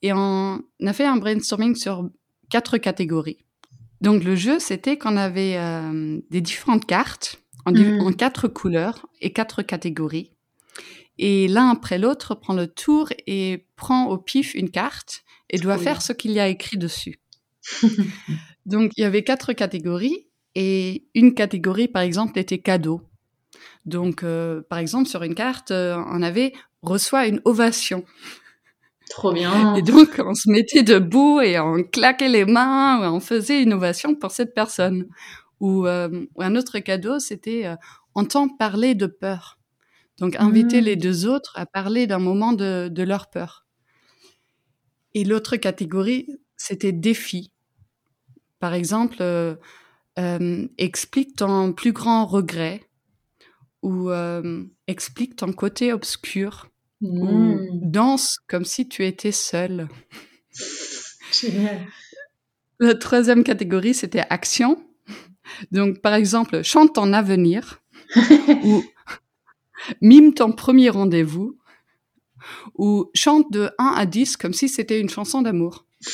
et 0.01 0.13
on 0.13 0.61
a 0.85 0.93
fait 0.93 1.05
un 1.05 1.17
brainstorming 1.17 1.75
sur 1.75 2.09
quatre 2.49 2.77
catégories. 2.77 3.37
Donc 4.01 4.23
le 4.23 4.35
jeu, 4.35 4.59
c'était 4.59 4.97
qu'on 4.97 5.17
avait 5.17 5.57
euh, 5.57 6.19
des 6.29 6.41
différentes 6.41 6.85
cartes 6.85 7.41
en, 7.65 7.71
mm. 7.71 8.01
en, 8.01 8.11
quatre 8.13 8.47
couleurs 8.47 9.07
et 9.21 9.33
quatre 9.33 9.63
catégories. 9.63 10.31
Et 11.19 11.47
l'un 11.47 11.69
après 11.69 11.97
l'autre 11.97 12.35
prend 12.35 12.53
le 12.53 12.67
tour 12.67 13.09
et 13.25 13.65
prend 13.75 14.05
au 14.05 14.17
pif 14.17 14.53
une 14.53 14.69
carte 14.69 15.23
et 15.49 15.57
doit 15.57 15.77
faire 15.77 16.01
ce 16.01 16.13
qu'il 16.13 16.31
y 16.31 16.39
a 16.39 16.47
écrit 16.47 16.77
dessus. 16.77 17.19
Donc, 18.65 18.91
il 18.97 19.01
y 19.01 19.03
avait 19.03 19.23
quatre 19.23 19.53
catégories 19.53 20.27
et 20.55 21.07
une 21.15 21.33
catégorie, 21.33 21.87
par 21.87 22.01
exemple, 22.01 22.37
était 22.39 22.59
cadeau. 22.59 23.01
Donc, 23.85 24.23
euh, 24.23 24.61
par 24.69 24.79
exemple, 24.79 25.07
sur 25.07 25.23
une 25.23 25.35
carte, 25.35 25.71
euh, 25.71 25.97
on 26.07 26.21
avait 26.21 26.53
reçoit 26.81 27.27
une 27.27 27.41
ovation. 27.45 28.03
Trop 29.09 29.31
bien. 29.31 29.75
Et 29.75 29.81
donc, 29.81 30.19
on 30.19 30.33
se 30.33 30.49
mettait 30.49 30.83
debout 30.83 31.39
et 31.39 31.57
on 31.59 31.81
claquait 31.83 32.27
les 32.27 32.43
mains, 32.43 33.09
on 33.09 33.21
faisait 33.21 33.63
une 33.63 33.73
ovation 33.73 34.15
pour 34.15 34.31
cette 34.31 34.53
personne. 34.53 35.07
Ou, 35.61 35.87
euh, 35.87 36.25
un 36.37 36.55
autre 36.55 36.79
cadeau, 36.79 37.19
c'était 37.19 37.65
entendre 38.13 38.51
parler 38.59 38.95
de 38.95 39.05
peur. 39.05 39.56
Donc, 40.19 40.35
inviter 40.37 40.81
les 40.81 40.95
Mm. 40.95 40.99
deux 40.99 41.25
autres 41.27 41.53
à 41.55 41.65
parler 41.65 42.07
d'un 42.07 42.19
moment 42.19 42.53
de, 42.53 42.87
de 42.89 43.03
leur 43.03 43.29
peur. 43.29 43.65
Et 45.13 45.23
l'autre 45.23 45.57
catégorie, 45.57 46.27
c'était 46.55 46.91
défi. 46.91 47.51
Par 48.59 48.73
exemple, 48.73 49.17
euh, 49.21 49.55
euh, 50.19 50.67
explique 50.77 51.35
ton 51.35 51.73
plus 51.73 51.91
grand 51.91 52.25
regret 52.25 52.81
ou 53.83 54.09
euh, 54.09 54.63
explique 54.87 55.35
ton 55.35 55.53
côté 55.53 55.93
obscur 55.93 56.67
ou 57.01 57.25
Mm. 57.27 57.79
danse 57.83 58.37
comme 58.47 58.65
si 58.65 58.87
tu 58.89 59.05
étais 59.05 59.31
seul. 59.31 59.87
Génial. 61.31 61.85
La 62.79 62.95
troisième 62.95 63.43
catégorie, 63.43 63.93
c'était 63.93 64.23
action. 64.29 64.83
Donc, 65.71 66.01
par 66.01 66.13
exemple, 66.15 66.63
chante 66.63 66.95
ton 66.95 67.13
avenir 67.13 67.81
ou 68.63 68.83
mime 70.01 70.33
ton 70.33 70.51
premier 70.51 70.89
rendez-vous 70.89 71.57
ou 72.75 73.09
chante 73.13 73.51
de 73.51 73.69
1 73.77 73.85
à 73.95 74.05
10 74.05 74.37
comme 74.37 74.53
si 74.53 74.69
c'était 74.69 74.99
une 74.99 75.09
chanson 75.09 75.41
d'amour. 75.41 75.85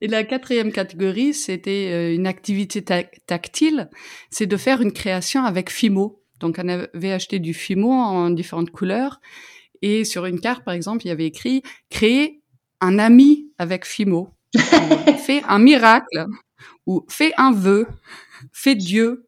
Et 0.00 0.08
la 0.08 0.24
quatrième 0.24 0.70
catégorie, 0.72 1.32
c'était 1.32 1.90
euh, 1.92 2.14
une 2.14 2.26
activité 2.26 2.82
ta- 2.82 3.04
tactile, 3.26 3.88
c'est 4.30 4.46
de 4.46 4.56
faire 4.56 4.82
une 4.82 4.92
création 4.92 5.44
avec 5.44 5.70
Fimo. 5.70 6.20
Donc 6.40 6.60
on 6.62 6.68
avait 6.68 7.12
acheté 7.12 7.38
du 7.38 7.54
Fimo 7.54 7.90
en 7.90 8.28
différentes 8.30 8.70
couleurs 8.70 9.20
et 9.82 10.04
sur 10.04 10.26
une 10.26 10.40
carte, 10.40 10.64
par 10.64 10.74
exemple, 10.74 11.04
il 11.04 11.08
y 11.08 11.12
avait 11.12 11.26
écrit 11.26 11.62
créer 11.90 12.40
un 12.80 12.98
ami 12.98 13.46
avec 13.58 13.86
Fimo, 13.86 14.28
fais 15.24 15.42
un 15.48 15.58
miracle 15.58 16.26
ou 16.86 17.04
fais 17.08 17.32
un 17.38 17.52
vœu, 17.52 17.86
fais 18.52 18.74
Dieu. 18.74 19.26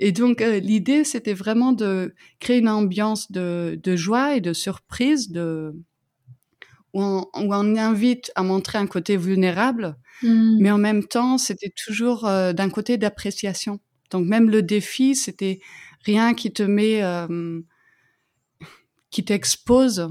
Et 0.00 0.12
donc 0.12 0.40
euh, 0.40 0.58
l'idée, 0.58 1.04
c'était 1.04 1.34
vraiment 1.34 1.72
de 1.72 2.14
créer 2.40 2.58
une 2.58 2.68
ambiance 2.68 3.30
de, 3.30 3.78
de 3.82 3.96
joie 3.96 4.36
et 4.36 4.40
de 4.40 4.52
surprise, 4.52 5.30
de 5.30 5.74
où 6.92 7.02
on, 7.02 7.22
où 7.22 7.54
on 7.54 7.76
invite 7.76 8.30
à 8.34 8.42
montrer 8.42 8.78
un 8.78 8.86
côté 8.86 9.16
vulnérable, 9.16 9.96
Mm. 10.22 10.58
mais 10.60 10.70
en 10.70 10.78
même 10.78 11.04
temps, 11.04 11.38
c'était 11.38 11.72
toujours 11.84 12.26
euh, 12.26 12.52
d'un 12.52 12.70
côté 12.70 12.96
d'appréciation. 12.96 13.80
Donc 14.10 14.26
même 14.26 14.48
le 14.48 14.62
défi, 14.62 15.14
c'était 15.16 15.60
rien 16.04 16.34
qui 16.34 16.52
te 16.52 16.62
met, 16.62 17.02
euh, 17.02 17.60
qui 19.10 19.24
t'expose, 19.24 20.08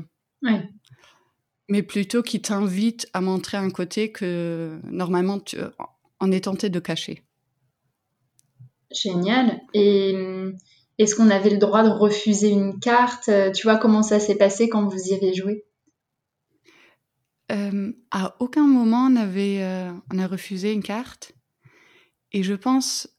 mais 1.69 1.83
plutôt 1.83 2.21
qui 2.21 2.41
t'invite 2.41 3.07
à 3.13 3.21
montrer 3.21 3.57
un 3.57 3.69
côté 3.69 4.11
que 4.11 4.79
normalement 4.83 5.39
tu, 5.39 5.57
on 6.19 6.31
est 6.31 6.41
tenté 6.45 6.69
de 6.69 6.79
cacher. 6.79 7.23
Génial. 8.93 9.61
Et 9.73 10.15
est-ce 10.99 11.15
qu'on 11.15 11.29
avait 11.29 11.49
le 11.49 11.57
droit 11.57 11.83
de 11.83 11.89
refuser 11.89 12.49
une 12.49 12.79
carte? 12.79 13.29
Euh, 13.29 13.51
Tu 13.51 13.63
vois 13.67 13.77
comment 13.77 14.03
ça 14.03 14.19
s'est 14.19 14.35
passé 14.37 14.69
quand 14.69 14.87
vous 14.87 15.07
y 15.09 15.13
avez 15.13 15.33
joué? 15.33 15.65
Euh, 17.51 17.91
à 18.11 18.35
aucun 18.39 18.65
moment 18.65 19.07
on 19.11 19.15
avait, 19.15 19.59
euh, 19.61 19.91
on 20.13 20.17
a 20.17 20.27
refusé 20.27 20.71
une 20.71 20.81
carte, 20.81 21.33
et 22.31 22.41
je 22.41 22.53
pense 22.53 23.09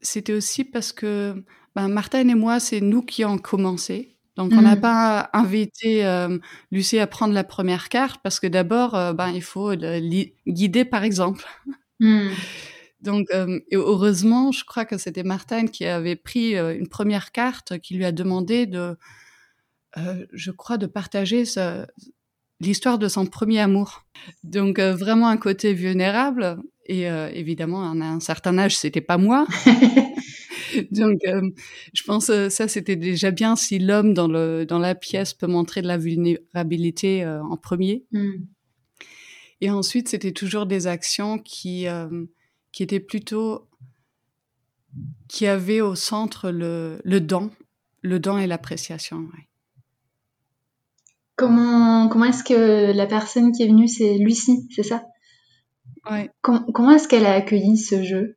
c'était 0.00 0.32
aussi 0.32 0.64
parce 0.64 0.92
que 0.92 1.44
ben, 1.76 1.88
Martin 1.88 2.26
et 2.28 2.34
moi, 2.34 2.60
c'est 2.60 2.80
nous 2.80 3.02
qui 3.02 3.24
avons 3.24 3.38
commencé. 3.38 4.16
Donc, 4.36 4.52
on 4.52 4.62
n'a 4.62 4.76
Mm. 4.76 4.80
pas 4.80 5.30
invité 5.32 6.06
euh, 6.06 6.38
Lucie 6.70 6.98
à 7.00 7.06
prendre 7.08 7.34
la 7.34 7.44
première 7.44 7.88
carte 7.88 8.20
parce 8.22 8.38
que 8.40 8.46
d'abord, 8.46 8.92
ben, 9.14 9.30
il 9.34 9.42
faut 9.42 9.72
le 9.74 9.98
guider 10.48 10.84
par 10.84 11.02
exemple. 11.04 11.44
Mm. 12.00 12.28
Donc, 13.00 13.28
euh, 13.32 13.60
et 13.70 13.76
heureusement, 13.76 14.50
je 14.52 14.64
crois 14.64 14.84
que 14.84 14.98
c'était 14.98 15.22
Martin 15.22 15.66
qui 15.66 15.84
avait 15.84 16.16
pris 16.16 16.56
euh, 16.56 16.76
une 16.76 16.88
première 16.88 17.30
carte 17.32 17.78
qui 17.78 17.94
lui 17.94 18.04
a 18.04 18.12
demandé 18.12 18.66
de, 18.66 18.96
euh, 19.96 20.26
je 20.32 20.50
crois, 20.50 20.78
de 20.78 20.86
partager 20.86 21.44
l'histoire 22.60 22.98
de 22.98 23.08
son 23.08 23.26
premier 23.26 23.60
amour. 23.60 24.04
Donc, 24.42 24.78
euh, 24.78 24.94
vraiment 24.94 25.28
un 25.28 25.36
côté 25.36 25.74
vulnérable. 25.74 26.58
Et 26.86 27.08
euh, 27.08 27.28
évidemment, 27.32 27.82
à 27.84 27.94
un 27.94 28.20
certain 28.20 28.58
âge, 28.58 28.76
c'était 28.76 29.00
pas 29.00 29.18
moi. 29.18 29.46
Donc, 30.90 31.20
je 31.94 32.02
pense 32.04 32.28
euh, 32.28 32.50
ça 32.50 32.68
c'était 32.68 32.96
déjà 32.96 33.30
bien 33.30 33.56
si 33.56 33.78
l'homme 33.78 34.12
dans 34.12 34.28
le 34.28 34.64
dans 34.66 34.78
la 34.78 34.94
pièce 34.94 35.32
peut 35.32 35.46
montrer 35.46 35.82
de 35.82 35.86
la 35.86 35.96
vulnérabilité 35.96 37.26
en 37.26 37.56
premier. 37.56 38.04
Mm. 38.12 38.44
Et 39.60 39.70
ensuite, 39.70 40.08
c'était 40.08 40.32
toujours 40.32 40.66
des 40.66 40.86
actions 40.86 41.38
qui 41.38 41.88
euh, 41.88 42.08
qui 42.72 42.82
étaient 42.82 43.00
plutôt 43.00 43.68
qui 45.28 45.46
avaient 45.46 45.80
au 45.80 45.94
centre 45.94 46.50
le 46.50 47.00
le 47.04 47.20
don, 47.20 47.50
le 48.02 48.18
don 48.18 48.38
et 48.38 48.46
l'appréciation. 48.46 49.18
ouais. 49.18 49.48
Comment, 51.36 52.08
comment 52.08 52.24
est-ce 52.24 52.42
que 52.42 52.90
la 52.92 53.06
personne 53.06 53.52
qui 53.52 53.62
est 53.62 53.68
venue, 53.68 53.86
c'est 53.86 54.18
Lucie, 54.18 54.66
c'est 54.74 54.82
ça? 54.82 55.04
Ouais. 56.10 56.30
Com- 56.42 56.66
Comment 56.74 56.90
est-ce 56.90 57.06
qu'elle 57.06 57.26
a 57.26 57.34
accueilli 57.34 57.76
ce 57.78 58.02
jeu? 58.02 58.36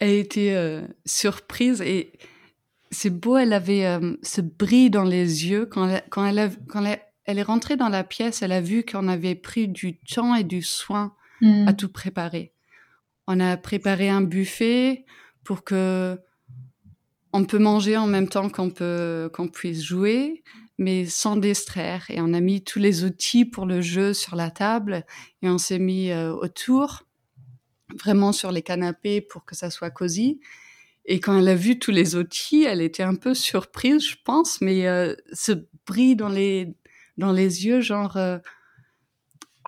Elle 0.00 0.14
était 0.14 0.54
euh, 0.54 0.82
surprise 1.06 1.80
et 1.80 2.12
c'est 2.90 3.10
beau. 3.10 3.36
Elle 3.36 3.52
avait 3.52 3.86
euh, 3.86 4.16
ce 4.22 4.40
bris 4.40 4.90
dans 4.90 5.04
les 5.04 5.46
yeux 5.46 5.66
quand 5.66 5.88
elle, 5.88 6.02
quand 6.10 6.26
elle 6.26 6.38
a, 6.40 6.48
quand 6.68 6.84
elle, 6.84 7.00
elle 7.24 7.38
est 7.38 7.42
rentrée 7.44 7.76
dans 7.76 7.88
la 7.88 8.02
pièce. 8.02 8.42
Elle 8.42 8.50
a 8.50 8.60
vu 8.60 8.84
qu'on 8.84 9.06
avait 9.06 9.36
pris 9.36 9.68
du 9.68 10.00
temps 10.00 10.34
et 10.34 10.44
du 10.44 10.60
soin 10.62 11.14
Mm. 11.44 11.68
à 11.68 11.74
tout 11.74 11.90
préparer. 11.90 12.54
On 13.26 13.38
a 13.38 13.58
préparé 13.58 14.08
un 14.08 14.22
buffet 14.22 15.04
pour 15.44 15.62
que 15.62 16.18
on 17.34 17.44
peut 17.44 17.58
manger 17.58 17.98
en 17.98 18.06
même 18.06 18.28
temps 18.28 18.48
qu'on 18.48 18.70
peut 18.70 19.30
qu'on 19.34 19.48
puisse 19.48 19.82
jouer, 19.82 20.42
mais 20.78 21.04
sans 21.04 21.36
distraire. 21.36 22.06
Et 22.08 22.22
on 22.22 22.32
a 22.32 22.40
mis 22.40 22.64
tous 22.64 22.78
les 22.78 23.04
outils 23.04 23.44
pour 23.44 23.66
le 23.66 23.82
jeu 23.82 24.14
sur 24.14 24.36
la 24.36 24.50
table 24.50 25.04
et 25.42 25.50
on 25.50 25.58
s'est 25.58 25.78
mis 25.78 26.10
euh, 26.10 26.32
autour, 26.32 27.02
vraiment 28.02 28.32
sur 28.32 28.50
les 28.50 28.62
canapés 28.62 29.20
pour 29.20 29.44
que 29.44 29.54
ça 29.54 29.68
soit 29.68 29.90
cosy. 29.90 30.40
Et 31.04 31.20
quand 31.20 31.38
elle 31.38 31.48
a 31.48 31.54
vu 31.54 31.78
tous 31.78 31.90
les 31.90 32.16
outils, 32.16 32.64
elle 32.64 32.80
était 32.80 33.02
un 33.02 33.16
peu 33.16 33.34
surprise, 33.34 34.08
je 34.08 34.16
pense, 34.24 34.62
mais 34.62 34.86
euh, 34.86 35.14
ce 35.34 35.52
bris 35.86 36.16
dans 36.16 36.30
les 36.30 36.74
dans 37.18 37.32
les 37.32 37.66
yeux, 37.66 37.82
genre 37.82 38.16
euh, 38.16 38.38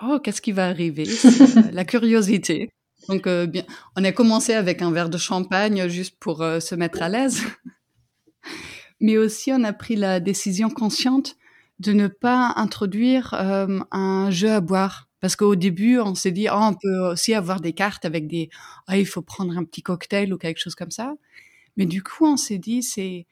oh 0.02 0.18
qu'est-ce 0.22 0.40
qui 0.40 0.52
va 0.52 0.66
arriver? 0.66 1.06
Euh, 1.06 1.62
La 1.72 1.84
curiosité. 1.84 2.70
Donc 3.08 3.26
euh, 3.26 3.46
bien, 3.46 3.64
on 3.96 4.04
a 4.04 4.12
commencé 4.12 4.52
avec 4.52 4.82
un 4.82 4.90
verre 4.90 5.10
de 5.10 5.18
champagne 5.18 5.88
juste 5.88 6.16
pour 6.18 6.42
euh, 6.42 6.60
se 6.60 6.74
mettre 6.74 7.02
à 7.02 7.08
l'aise, 7.08 7.42
mais 9.00 9.16
aussi 9.16 9.52
on 9.52 9.62
a 9.64 9.72
pris 9.72 9.96
la 9.96 10.20
décision 10.20 10.70
consciente 10.70 11.36
de 11.78 11.92
ne 11.92 12.08
pas 12.08 12.54
introduire 12.56 13.34
euh, 13.34 13.80
un 13.90 14.30
jeu 14.30 14.50
à 14.50 14.60
boire. 14.60 15.08
Parce 15.20 15.34
qu'au 15.34 15.56
début, 15.56 15.98
on 15.98 16.14
s'est 16.14 16.30
dit, 16.30 16.46
oh, 16.50 16.56
on 16.56 16.74
peut 16.74 16.98
aussi 17.10 17.34
avoir 17.34 17.60
des 17.60 17.72
cartes 17.72 18.04
avec 18.04 18.26
des, 18.26 18.50
ah, 18.86 18.98
il 18.98 19.06
faut 19.06 19.22
prendre 19.22 19.56
un 19.56 19.64
petit 19.64 19.82
cocktail 19.82 20.32
ou 20.32 20.38
quelque 20.38 20.58
chose 20.58 20.74
comme 20.74 20.90
ça. 20.90 21.14
Mais 21.76 21.86
du 21.86 22.02
coup, 22.02 22.26
on 22.26 22.36
s'est 22.36 22.58
dit, 22.58 22.82
c'est, 22.82 23.26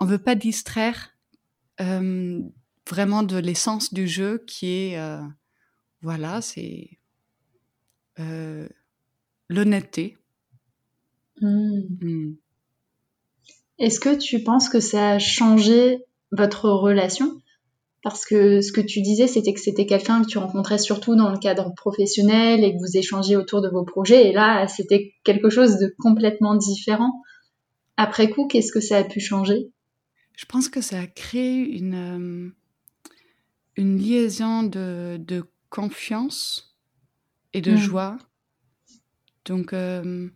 on 0.00 0.06
veut 0.06 0.18
pas 0.18 0.36
distraire 0.36 1.10
euh, 1.80 2.40
vraiment 2.88 3.22
de 3.24 3.36
l'essence 3.36 3.92
du 3.92 4.06
jeu 4.06 4.42
qui 4.46 4.68
est, 4.68 4.98
voilà, 6.04 6.42
c'est 6.42 6.90
euh, 8.20 8.68
l'honnêteté. 9.48 10.18
Mm. 11.40 11.80
Mm. 12.00 12.36
Est-ce 13.78 13.98
que 13.98 14.14
tu 14.14 14.42
penses 14.44 14.68
que 14.68 14.80
ça 14.80 15.12
a 15.12 15.18
changé 15.18 16.04
votre 16.30 16.68
relation? 16.68 17.40
Parce 18.02 18.26
que 18.26 18.60
ce 18.60 18.70
que 18.70 18.82
tu 18.82 19.00
disais, 19.00 19.26
c'était 19.26 19.54
que 19.54 19.60
c'était 19.60 19.86
quelqu'un 19.86 20.22
que 20.22 20.28
tu 20.28 20.36
rencontrais 20.36 20.76
surtout 20.76 21.16
dans 21.16 21.32
le 21.32 21.38
cadre 21.38 21.72
professionnel 21.74 22.62
et 22.62 22.74
que 22.74 22.78
vous 22.78 22.98
échangez 22.98 23.34
autour 23.34 23.62
de 23.62 23.70
vos 23.70 23.84
projets. 23.84 24.28
Et 24.28 24.32
là, 24.32 24.68
c'était 24.68 25.14
quelque 25.24 25.48
chose 25.48 25.78
de 25.78 25.94
complètement 25.98 26.54
différent. 26.54 27.22
Après 27.96 28.28
coup, 28.28 28.46
qu'est-ce 28.46 28.72
que 28.72 28.80
ça 28.80 28.98
a 28.98 29.04
pu 29.04 29.20
changer? 29.20 29.70
Je 30.36 30.44
pense 30.44 30.68
que 30.68 30.82
ça 30.82 31.00
a 31.00 31.06
créé 31.06 31.60
une, 31.60 31.94
euh, 31.94 32.50
une 33.76 33.96
liaison 33.96 34.64
de, 34.64 35.16
de 35.16 35.44
confiance 35.74 36.76
et 37.52 37.60
de 37.60 37.72
Mm. 37.72 37.76
joie. 37.76 38.16
Donc, 39.44 39.72
euh, 39.72 40.28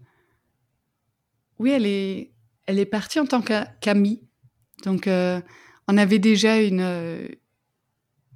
oui, 1.60 1.70
elle 1.70 1.86
est, 1.86 2.32
elle 2.66 2.80
est 2.80 2.86
partie 2.86 3.20
en 3.20 3.26
tant 3.26 3.40
qu'a- 3.40 3.66
qu'amie. 3.80 4.20
Donc, 4.84 5.06
euh, 5.06 5.40
on 5.86 5.96
avait 5.96 6.18
déjà 6.18 6.60
une, 6.60 6.80
euh, 6.80 7.28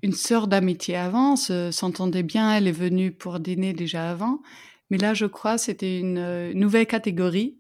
une 0.03 0.13
sœur 0.13 0.47
d'amitié 0.47 0.95
avant, 0.97 1.35
s'entendait 1.37 2.23
bien, 2.23 2.55
elle 2.57 2.69
est 2.69 2.79
venue 2.87 3.11
pour 3.11 3.41
dîner 3.41 3.73
déjà 3.73 4.09
avant. 4.09 4.41
Mais 4.91 4.99
là, 4.99 5.13
je 5.13 5.27
crois, 5.27 5.59
c'était 5.59 5.99
une 5.99 6.53
nouvelle 6.53 6.87
catégorie. 6.87 7.59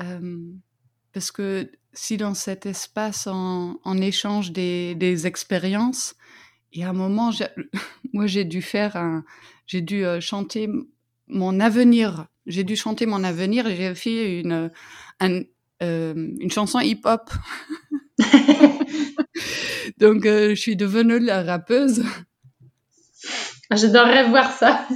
Euh, 0.00 0.38
parce 1.14 1.30
que 1.30 1.70
si 1.94 2.18
dans 2.18 2.34
cet 2.34 2.66
espace, 2.66 3.26
en 3.26 3.96
échange 4.00 4.52
des, 4.52 4.94
des 4.94 5.26
expériences, 5.26 6.14
et 6.72 6.84
à 6.84 6.90
un 6.90 6.92
moment, 6.92 7.30
moi, 8.12 8.26
j'ai 8.26 8.44
dû 8.44 8.62
faire 8.62 8.96
un, 8.96 9.24
j'ai 9.66 9.80
dû 9.80 10.04
euh, 10.04 10.20
chanter 10.20 10.68
mon 11.26 11.60
avenir. 11.60 12.26
J'ai 12.46 12.64
dû 12.64 12.76
chanter 12.76 13.06
mon 13.06 13.24
avenir 13.24 13.66
et 13.66 13.76
j'ai 13.76 13.94
fait 13.94 14.40
une, 14.40 14.70
une 15.20 16.50
chanson 16.50 16.80
hip-hop. 16.80 17.30
Donc, 19.98 20.26
euh, 20.26 20.50
je 20.50 20.60
suis 20.60 20.76
devenue 20.76 21.18
la 21.18 21.42
rappeuse. 21.42 22.04
J'adorerais 23.70 24.28
voir 24.28 24.50
ça. 24.50 24.86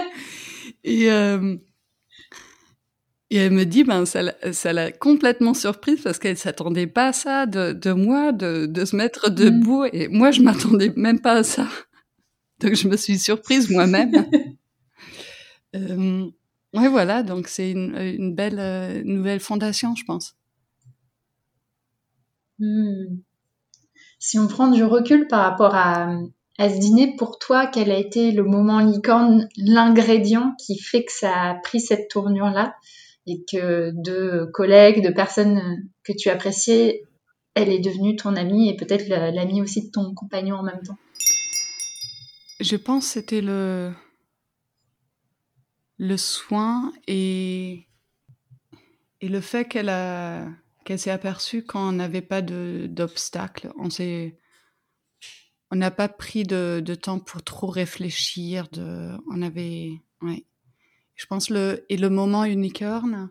et, 0.84 1.10
euh, 1.10 1.56
et 3.30 3.36
elle 3.36 3.52
me 3.52 3.64
dit, 3.64 3.84
ben, 3.84 4.04
ça, 4.06 4.72
l'a 4.72 4.92
complètement 4.92 5.54
surprise 5.54 6.00
parce 6.02 6.18
qu'elle 6.18 6.36
s'attendait 6.36 6.86
pas 6.86 7.08
à 7.08 7.12
ça 7.12 7.46
de, 7.46 7.72
de 7.72 7.92
moi, 7.92 8.32
de, 8.32 8.66
de, 8.66 8.84
se 8.84 8.96
mettre 8.96 9.30
debout. 9.30 9.84
Et 9.92 10.08
moi, 10.08 10.30
je 10.30 10.42
m'attendais 10.42 10.92
même 10.96 11.20
pas 11.20 11.34
à 11.34 11.42
ça. 11.42 11.68
Donc, 12.60 12.74
je 12.74 12.88
me 12.88 12.96
suis 12.96 13.18
surprise 13.18 13.70
moi-même. 13.70 14.12
euh, 15.76 16.26
ouais, 16.74 16.88
voilà. 16.88 17.22
Donc, 17.22 17.46
c'est 17.48 17.70
une, 17.70 17.96
une, 17.96 18.34
belle 18.34 18.58
euh, 18.58 19.02
nouvelle 19.04 19.40
fondation, 19.40 19.94
je 19.94 20.04
pense. 20.04 20.34
Hmm 22.58 23.20
si 24.20 24.38
on 24.38 24.46
prend 24.46 24.68
du 24.68 24.84
recul 24.84 25.26
par 25.26 25.40
rapport 25.40 25.74
à, 25.74 26.14
ce 26.58 26.78
dîner, 26.78 27.16
pour 27.16 27.38
toi, 27.38 27.66
quel 27.66 27.90
a 27.90 27.96
été 27.96 28.32
le 28.32 28.44
moment 28.44 28.80
licorne, 28.80 29.48
l'ingrédient 29.56 30.54
qui 30.58 30.78
fait 30.78 31.04
que 31.04 31.12
ça 31.12 31.34
a 31.34 31.54
pris 31.54 31.80
cette 31.80 32.08
tournure-là? 32.08 32.74
Et 33.26 33.44
que 33.50 33.92
de 33.94 34.46
collègues, 34.52 35.04
de 35.04 35.12
personnes 35.12 35.88
que 36.04 36.12
tu 36.12 36.28
appréciais, 36.28 37.02
elle 37.54 37.68
est 37.68 37.80
devenue 37.80 38.16
ton 38.16 38.36
amie 38.36 38.68
et 38.68 38.76
peut-être 38.76 39.08
l'amie 39.08 39.60
aussi 39.60 39.86
de 39.86 39.90
ton 39.90 40.14
compagnon 40.14 40.56
en 40.56 40.62
même 40.62 40.82
temps 40.82 40.98
Je 42.60 42.76
pense 42.76 43.06
que 43.06 43.12
c'était 43.12 43.40
le, 43.40 43.92
le 45.98 46.16
soin 46.16 46.92
et, 47.06 47.86
et 49.20 49.28
le 49.28 49.40
fait 49.40 49.66
qu'elle 49.66 49.88
a 49.88 50.46
qu'elle 50.84 50.98
s'est 50.98 51.10
aperçue 51.10 51.64
quand 51.64 51.88
on 51.88 51.92
n'avait 51.92 52.22
pas 52.22 52.42
d'obstacles. 52.42 53.70
On 53.78 53.90
s'est, 53.90 54.38
on 55.70 55.76
n'a 55.76 55.90
pas 55.90 56.08
pris 56.08 56.42
de, 56.42 56.82
de, 56.84 56.94
temps 56.94 57.20
pour 57.20 57.42
trop 57.42 57.68
réfléchir. 57.68 58.68
De, 58.72 59.16
on 59.30 59.42
avait, 59.42 59.92
ouais. 60.22 60.46
Je 61.20 61.26
pense 61.26 61.50
le 61.50 61.84
et 61.90 61.98
le 61.98 62.08
moment 62.08 62.44
unicorne. 62.44 63.30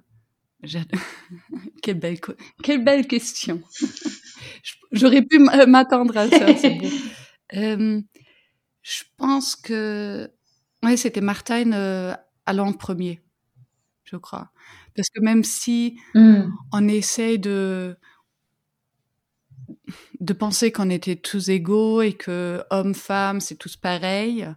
quelle 1.82 2.00
belle, 2.00 2.20
quelle 2.62 2.84
belle 2.84 3.08
question. 3.08 3.64
J'aurais 4.92 5.24
pu 5.24 5.40
m'attendre 5.40 6.16
à 6.16 6.30
ça. 6.30 6.46
euh, 7.56 8.02
je 8.84 9.04
pense 9.18 9.56
que 9.56 10.30
ouais, 10.84 10.98
c'était 10.98 11.22
Martine 11.22 11.74
euh, 11.74 12.14
allant 12.46 12.68
en 12.68 12.74
premier, 12.74 13.22
je 14.04 14.18
crois. 14.18 14.52
Parce 14.96 15.10
que 15.10 15.22
même 15.22 15.44
si 15.44 16.00
mmh. 16.14 16.44
on 16.72 16.88
essaie 16.88 17.40
de 17.40 17.98
de 20.20 20.34
penser 20.34 20.72
qu'on 20.72 20.92
était 20.92 21.16
tous 21.16 21.50
égaux 21.50 22.04
et 22.04 22.14
que 22.14 22.62
hommes-femmes, 22.70 23.40
c'est 23.40 23.56
tous 23.56 23.78
pareil, 23.78 24.48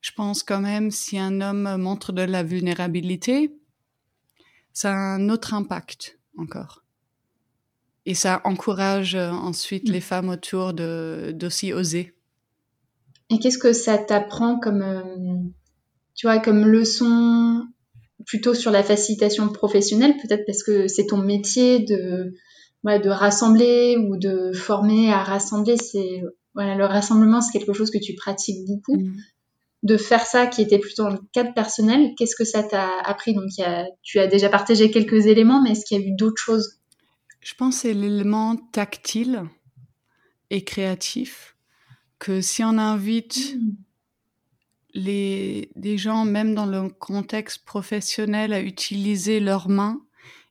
je 0.00 0.12
pense 0.12 0.42
quand 0.42 0.60
même 0.60 0.90
si 0.90 1.18
un 1.18 1.40
homme 1.40 1.76
montre 1.76 2.12
de 2.12 2.22
la 2.22 2.42
vulnérabilité, 2.42 3.52
ça 4.72 4.92
a 4.92 4.96
un 4.96 5.28
autre 5.28 5.54
impact 5.54 6.18
encore. 6.36 6.84
Et 8.06 8.14
ça 8.14 8.40
encourage 8.44 9.16
ensuite 9.16 9.88
mmh. 9.88 9.92
les 9.92 10.00
femmes 10.00 10.28
autour 10.28 10.72
de 10.72 11.32
d'aussi 11.34 11.72
oser. 11.72 12.14
Et 13.30 13.38
qu'est-ce 13.38 13.58
que 13.58 13.72
ça 13.72 13.98
t'apprend 13.98 14.58
comme, 14.58 14.82
euh, 14.82 15.02
tu 16.14 16.26
vois, 16.26 16.38
comme 16.38 16.64
leçon 16.64 17.66
plutôt 18.26 18.54
sur 18.54 18.70
la 18.70 18.82
facilitation 18.82 19.48
professionnelle, 19.48 20.14
peut-être 20.16 20.44
parce 20.46 20.62
que 20.62 20.88
c'est 20.88 21.06
ton 21.06 21.18
métier 21.18 21.80
de, 21.80 22.34
de 22.84 23.08
rassembler 23.08 23.96
ou 23.96 24.16
de 24.16 24.52
former 24.52 25.12
à 25.12 25.22
rassembler. 25.22 25.76
C'est 25.76 26.22
voilà, 26.54 26.74
le 26.74 26.86
rassemblement, 26.86 27.40
c'est 27.40 27.52
quelque 27.56 27.72
chose 27.72 27.90
que 27.90 27.98
tu 27.98 28.14
pratiques 28.14 28.66
beaucoup. 28.66 28.96
Mm. 28.96 29.16
De 29.84 29.96
faire 29.96 30.26
ça, 30.26 30.46
qui 30.46 30.60
était 30.60 30.78
plutôt 30.78 31.04
dans 31.04 31.10
le 31.10 31.20
cadre 31.32 31.54
personnel, 31.54 32.12
qu'est-ce 32.16 32.34
que 32.34 32.44
ça 32.44 32.62
t'a 32.64 32.98
appris? 33.04 33.34
Donc, 33.34 33.48
tu 34.02 34.18
as 34.18 34.26
déjà 34.26 34.48
partagé 34.48 34.90
quelques 34.90 35.26
éléments, 35.26 35.62
mais 35.62 35.70
est-ce 35.70 35.84
qu'il 35.84 36.00
y 36.00 36.04
a 36.04 36.06
eu 36.06 36.16
d'autres 36.16 36.42
choses? 36.42 36.80
Je 37.40 37.54
pense 37.54 37.76
que 37.76 37.82
c'est 37.82 37.94
l'élément 37.94 38.56
tactile 38.72 39.44
et 40.50 40.64
créatif 40.64 41.56
que 42.18 42.40
si 42.40 42.64
on 42.64 42.78
invite 42.78 43.54
mm 43.56 43.76
les, 44.94 45.70
des 45.76 45.98
gens, 45.98 46.24
même 46.24 46.54
dans 46.54 46.66
le 46.66 46.88
contexte 46.88 47.64
professionnel, 47.64 48.52
à 48.52 48.60
utiliser 48.60 49.40
leurs 49.40 49.68
mains 49.68 50.00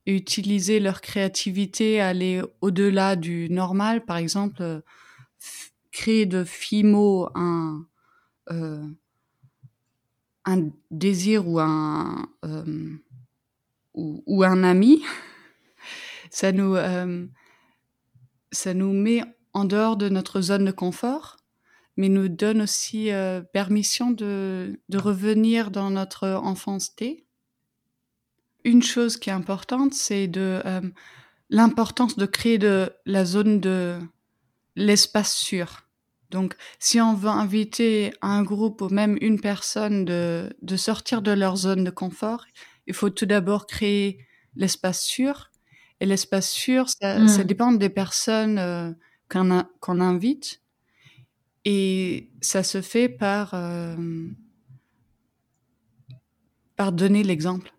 et 0.05 0.15
utiliser 0.15 0.79
leur 0.79 1.01
créativité, 1.01 1.99
à 1.99 2.09
aller 2.09 2.41
au-delà 2.61 3.15
du 3.15 3.49
normal. 3.49 4.05
Par 4.05 4.17
exemple, 4.17 4.61
euh, 4.61 4.79
créer 5.91 6.25
de 6.25 6.43
Fimo 6.43 7.29
un, 7.35 7.85
euh, 8.51 8.83
un 10.47 10.69
désir 10.89 11.47
ou 11.47 11.59
un, 11.59 12.27
euh, 12.45 12.95
ou, 13.93 14.43
un 14.43 14.63
ami, 14.63 15.03
ça 16.31 16.51
nous, 16.51 16.75
euh, 16.75 17.27
ça 18.51 18.73
nous 18.73 18.93
met 18.93 19.23
en 19.53 19.65
dehors 19.65 19.97
de 19.97 20.09
notre 20.09 20.41
zone 20.41 20.65
de 20.65 20.71
confort 20.71 21.37
mais 21.99 22.09
nous 22.09 22.27
donne 22.27 22.61
aussi 22.61 23.11
euh, 23.11 23.41
permission 23.41 24.11
de, 24.11 24.79
de, 24.87 24.97
revenir 24.99 25.71
dans 25.71 25.89
notre 25.89 26.27
enfance 26.27 26.95
Une 28.63 28.83
chose 28.83 29.17
qui 29.17 29.31
est 29.31 29.33
importante, 29.33 29.95
c'est 29.95 30.27
de 30.27 30.61
l'importance 31.49 32.15
de 32.15 32.27
créer 32.27 32.59
de 32.59 32.93
la 33.07 33.25
zone 33.25 33.59
de 33.59 33.97
l'espace 34.75 35.33
sûr. 35.33 35.86
Donc, 36.29 36.55
si 36.79 36.99
on 36.99 37.13
veut 37.13 37.29
inviter 37.29 38.13
un 38.21 38.43
groupe 38.43 38.81
ou 38.81 38.89
même 38.89 39.17
une 39.21 39.39
personne 39.39 40.03
de, 40.05 40.53
de 40.61 40.75
sortir 40.75 41.21
de 41.21 41.31
leur 41.31 41.55
zone 41.55 41.83
de 41.83 41.89
confort, 41.89 42.45
il 42.85 42.93
faut 42.93 43.09
tout 43.09 43.25
d'abord 43.25 43.67
créer 43.67 44.25
l'espace 44.55 45.01
sûr. 45.03 45.51
Et 45.99 46.05
l'espace 46.05 46.49
sûr, 46.49 46.89
ça, 46.89 47.27
ça, 47.27 47.43
mmh. 47.43 47.47
dépend 47.47 47.71
des 47.71 47.89
personnes 47.89 48.59
euh, 48.59 48.91
qu'on 49.29 49.99
invite. 50.01 50.61
Et 51.65 52.29
ça 52.41 52.63
se 52.63 52.81
fait 52.81 53.09
par, 53.09 53.53
euh, 53.53 54.27
par 56.75 56.91
donner 56.91 57.23
l'exemple. 57.23 57.73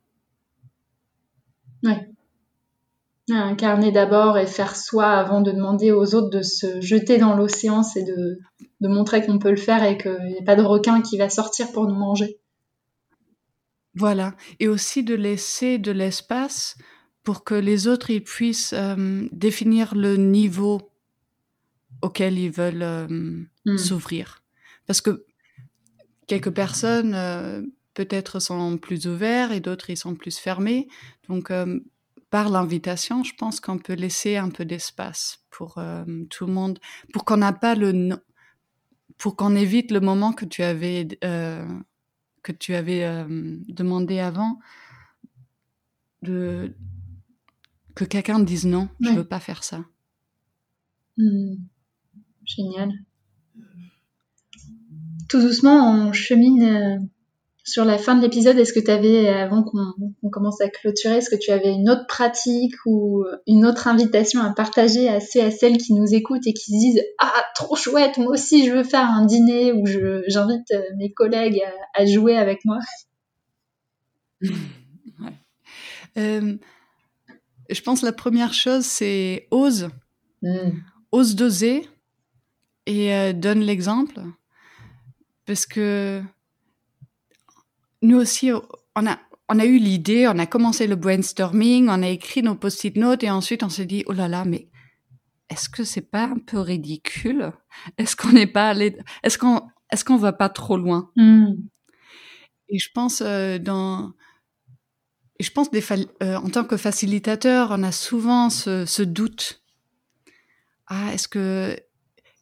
Incarner 3.30 3.92
d'abord 3.92 4.38
et 4.38 4.46
faire 4.46 4.76
soi 4.76 5.06
avant 5.06 5.40
de 5.40 5.52
demander 5.52 5.92
aux 5.92 6.14
autres 6.14 6.30
de 6.30 6.42
se 6.42 6.80
jeter 6.80 7.18
dans 7.18 7.34
l'océan, 7.34 7.82
c'est 7.82 8.04
de, 8.04 8.38
de, 8.80 8.88
montrer 8.88 9.24
qu'on 9.24 9.38
peut 9.38 9.50
le 9.50 9.56
faire 9.56 9.84
et 9.84 9.98
qu'il 9.98 10.30
n'y 10.30 10.38
a 10.38 10.44
pas 10.44 10.56
de 10.56 10.62
requin 10.62 11.02
qui 11.02 11.18
va 11.18 11.28
sortir 11.28 11.70
pour 11.72 11.86
nous 11.86 11.94
manger. 11.94 12.38
Voilà. 13.94 14.34
Et 14.60 14.68
aussi 14.68 15.02
de 15.02 15.14
laisser 15.14 15.78
de 15.78 15.92
l'espace 15.92 16.76
pour 17.22 17.44
que 17.44 17.54
les 17.54 17.88
autres 17.88 18.10
ils 18.10 18.24
puissent 18.24 18.72
euh, 18.72 19.28
définir 19.32 19.94
le 19.94 20.16
niveau 20.16 20.90
auquel 22.00 22.38
ils 22.38 22.50
veulent 22.50 22.82
euh, 22.82 23.06
hmm. 23.66 23.76
s'ouvrir. 23.76 24.42
Parce 24.86 25.00
que 25.00 25.26
quelques 26.26 26.52
personnes 26.52 27.14
euh, 27.14 27.60
peut-être 27.92 28.40
sont 28.40 28.78
plus 28.78 29.06
ouverts 29.06 29.52
et 29.52 29.60
d'autres 29.60 29.90
ils 29.90 29.96
sont 29.96 30.14
plus 30.14 30.38
fermés. 30.38 30.88
Donc 31.28 31.52
par 32.30 32.50
l'invitation, 32.50 33.24
je 33.24 33.34
pense 33.34 33.60
qu'on 33.60 33.78
peut 33.78 33.94
laisser 33.94 34.36
un 34.36 34.50
peu 34.50 34.64
d'espace 34.64 35.44
pour 35.50 35.80
tout 36.30 36.46
le 36.46 36.52
monde, 36.52 36.78
pour 37.12 37.24
qu'on 37.24 37.38
n'a 37.38 37.52
pas 37.52 37.74
le 37.74 38.20
pour 39.16 39.34
qu'on 39.34 39.56
évite 39.56 39.90
le 39.90 40.00
moment 40.00 40.32
que 40.32 40.44
tu 40.44 40.62
avais 40.62 41.08
que 41.20 42.52
tu 42.52 42.74
avais 42.74 43.24
demandé 43.68 44.18
avant 44.20 44.58
de 46.22 46.74
que 47.94 48.04
quelqu'un 48.04 48.38
dise 48.38 48.66
non, 48.66 48.88
je 49.00 49.10
veux 49.10 49.26
pas 49.26 49.40
faire 49.40 49.64
ça. 49.64 49.84
Hmm. 51.16 51.54
Génial. 52.44 52.92
Tout 55.28 55.40
doucement, 55.40 55.92
on 55.92 56.12
chemine 56.12 56.62
euh, 56.62 56.98
sur 57.68 57.84
la 57.84 57.98
fin 57.98 58.14
de 58.14 58.22
l'épisode, 58.22 58.58
est-ce 58.58 58.72
que 58.72 58.80
tu 58.80 58.90
avais, 58.90 59.28
avant 59.28 59.62
qu'on 59.62 60.30
commence 60.30 60.60
à 60.60 60.68
clôturer, 60.68 61.16
est-ce 61.16 61.30
que 61.30 61.36
tu 61.36 61.50
avais 61.50 61.72
une 61.72 61.90
autre 61.90 62.06
pratique 62.06 62.74
ou 62.86 63.24
une 63.46 63.66
autre 63.66 63.86
invitation 63.86 64.40
à 64.42 64.52
partager 64.52 65.08
à 65.08 65.20
ceux 65.20 65.40
et 65.40 65.42
à 65.42 65.50
celles 65.50 65.76
qui 65.76 65.92
nous 65.92 66.14
écoutent 66.14 66.46
et 66.46 66.54
qui 66.54 66.72
se 66.72 66.78
disent 66.78 67.02
Ah, 67.18 67.44
trop 67.54 67.76
chouette, 67.76 68.16
moi 68.16 68.32
aussi 68.32 68.66
je 68.66 68.72
veux 68.72 68.84
faire 68.84 69.08
un 69.08 69.26
dîner 69.26 69.72
où 69.72 69.84
j'invite 70.26 70.72
mes 70.96 71.12
collègues 71.12 71.60
à, 71.94 72.06
jouer 72.06 72.36
avec 72.36 72.64
moi 72.64 72.78
euh, 76.16 76.56
Je 77.68 77.82
pense 77.82 78.00
que 78.00 78.06
la 78.06 78.12
première 78.12 78.54
chose, 78.54 78.84
c'est 78.84 79.46
ose. 79.50 79.90
Hmm. 80.42 80.70
Ose 81.12 81.34
d'oser 81.34 81.88
et 82.86 83.14
euh, 83.14 83.32
donne 83.32 83.60
l'exemple. 83.60 84.20
Parce 85.46 85.66
que 85.66 86.22
nous 88.02 88.16
aussi, 88.16 88.50
on 88.52 89.06
a, 89.06 89.18
on 89.48 89.58
a 89.58 89.64
eu 89.64 89.78
l'idée, 89.78 90.28
on 90.28 90.38
a 90.38 90.46
commencé 90.46 90.86
le 90.86 90.96
brainstorming, 90.96 91.88
on 91.88 92.02
a 92.02 92.08
écrit 92.08 92.42
nos 92.42 92.54
post-it 92.54 92.96
notes 92.96 93.24
et 93.24 93.30
ensuite 93.30 93.62
on 93.62 93.68
s'est 93.68 93.86
dit, 93.86 94.04
oh 94.06 94.12
là 94.12 94.28
là, 94.28 94.44
mais 94.44 94.68
est-ce 95.50 95.68
que 95.68 95.84
c'est 95.84 96.10
pas 96.10 96.24
un 96.24 96.38
peu 96.38 96.58
ridicule? 96.58 97.52
Est-ce 97.96 98.16
qu'on 98.16 98.32
n'est 98.32 98.46
pas 98.46 98.70
allé, 98.70 98.96
est-ce 99.22 99.38
qu'on, 99.38 99.62
est-ce 99.90 100.04
qu'on 100.04 100.16
va 100.16 100.32
pas 100.32 100.48
trop 100.48 100.76
loin? 100.76 101.10
Hmm. 101.16 101.54
Et 102.68 102.78
je 102.78 102.88
pense 102.92 103.22
euh, 103.24 103.58
dans, 103.58 104.12
je 105.40 105.50
pense 105.50 105.70
des, 105.70 105.82
euh, 106.22 106.36
en 106.36 106.50
tant 106.50 106.64
que 106.64 106.76
facilitateur, 106.76 107.68
on 107.70 107.82
a 107.82 107.92
souvent 107.92 108.50
ce, 108.50 108.84
ce 108.84 109.02
doute. 109.02 109.62
Ah, 110.86 111.12
est-ce 111.14 111.28
que, 111.28 111.78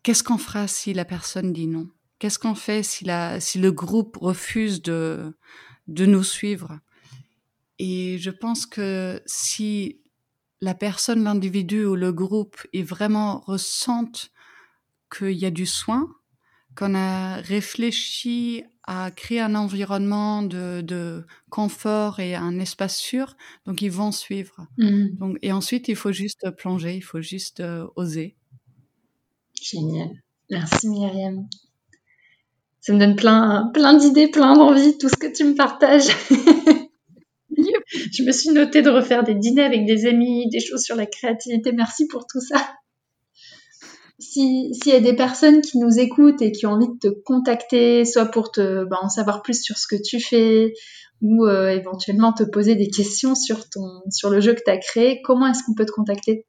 qu'est-ce 0.03 0.25
qu'on 0.25 0.39
fera 0.39 0.67
si 0.67 0.95
la 0.95 1.05
personne 1.05 1.53
dit 1.53 1.67
non? 1.67 1.89
Qu'est-ce 2.19 2.39
qu'on 2.39 2.55
fait 2.55 2.83
si, 2.83 3.05
la, 3.05 3.41
si 3.41 3.59
le 3.59 3.73
groupe 3.73 4.17
refuse 4.17 4.81
de, 4.83 5.37
de 5.87 6.07
nous 6.07 6.25
suivre? 6.25 6.79
Et 7.79 8.19
je 8.19 8.31
pense 8.31 8.65
que 8.65 9.23
si 9.27 10.01
la 10.61 10.75
personne, 10.75 11.25
l'individu 11.25 11.85
ou 11.85 11.95
le 11.95 12.13
groupe 12.13 12.57
est 12.73 12.83
vraiment 12.83 13.41
ressente 13.41 14.31
qu'il 15.17 15.33
y 15.33 15.45
a 15.45 15.51
du 15.51 15.67
soin, 15.67 16.09
qu'on 16.75 16.95
a 16.95 17.37
réfléchi 17.37 18.65
à 18.85 19.11
créer 19.11 19.41
un 19.41 19.55
environnement 19.55 20.43
de, 20.43 20.81
de, 20.81 21.27
confort 21.51 22.21
et 22.21 22.35
un 22.35 22.59
espace 22.61 22.97
sûr, 22.97 23.37
donc 23.67 23.83
ils 23.83 23.91
vont 23.91 24.13
suivre. 24.13 24.67
Mmh. 24.79 25.17
Donc, 25.19 25.39
et 25.43 25.53
ensuite, 25.53 25.89
il 25.89 25.97
faut 25.97 26.13
juste 26.13 26.51
plonger, 26.57 26.97
il 26.97 27.03
faut 27.03 27.21
juste 27.21 27.61
euh, 27.61 27.87
oser. 27.97 28.37
Génial. 29.61 30.11
Merci 30.51 30.89
Myriam 30.89 31.49
ça 32.87 32.93
me 32.93 33.01
donne 33.01 33.17
plein, 33.17 33.69
plein 33.75 33.95
d'idées, 33.95 34.29
plein 34.29 34.55
d'envies, 34.55 34.97
tout 34.97 35.09
ce 35.09 35.17
que 35.17 35.27
tu 35.27 35.43
me 35.43 35.57
partages. 35.57 36.07
je 37.57 38.23
me 38.23 38.31
suis 38.31 38.51
notée 38.51 38.81
de 38.81 38.91
refaire 38.91 39.25
des 39.25 39.35
dîners 39.35 39.65
avec 39.65 39.87
des 39.87 40.07
amis, 40.07 40.49
des 40.51 40.61
choses 40.61 40.85
sur 40.85 40.95
la 40.95 41.07
créativité. 41.07 41.73
Merci 41.73 42.07
pour 42.07 42.29
tout 42.29 42.41
ça. 42.41 42.65
S'il 44.21 44.71
y 44.87 44.93
a 44.93 45.01
des 45.01 45.17
personnes 45.17 45.63
qui 45.63 45.79
nous 45.79 45.99
écoutent 45.99 46.41
et 46.43 46.53
qui 46.53 46.65
ont 46.67 46.75
envie 46.75 46.87
de 46.87 47.11
te 47.11 47.15
contacter, 47.25 48.05
soit 48.05 48.27
pour 48.27 48.53
te, 48.53 48.85
ben, 48.85 48.99
en 49.03 49.09
savoir 49.09 49.43
plus 49.43 49.61
sur 49.61 49.77
ce 49.79 49.89
que 49.89 50.01
tu 50.01 50.21
fais, 50.21 50.73
ou 51.23 51.45
euh, 51.45 51.71
éventuellement 51.71 52.33
te 52.33 52.45
poser 52.45 52.77
des 52.77 52.89
questions 52.89 53.35
sur, 53.35 53.69
ton, 53.69 54.03
sur 54.11 54.31
le 54.31 54.41
jeu 54.41 54.55
que 54.55 54.63
tu 54.65 54.71
as 54.71 54.79
créé, 54.79 55.23
comment 55.23 55.49
est-ce 55.49 55.65
qu'on 55.65 55.75
peut 55.75 55.87
te 55.87 55.91
contacter? 55.91 56.47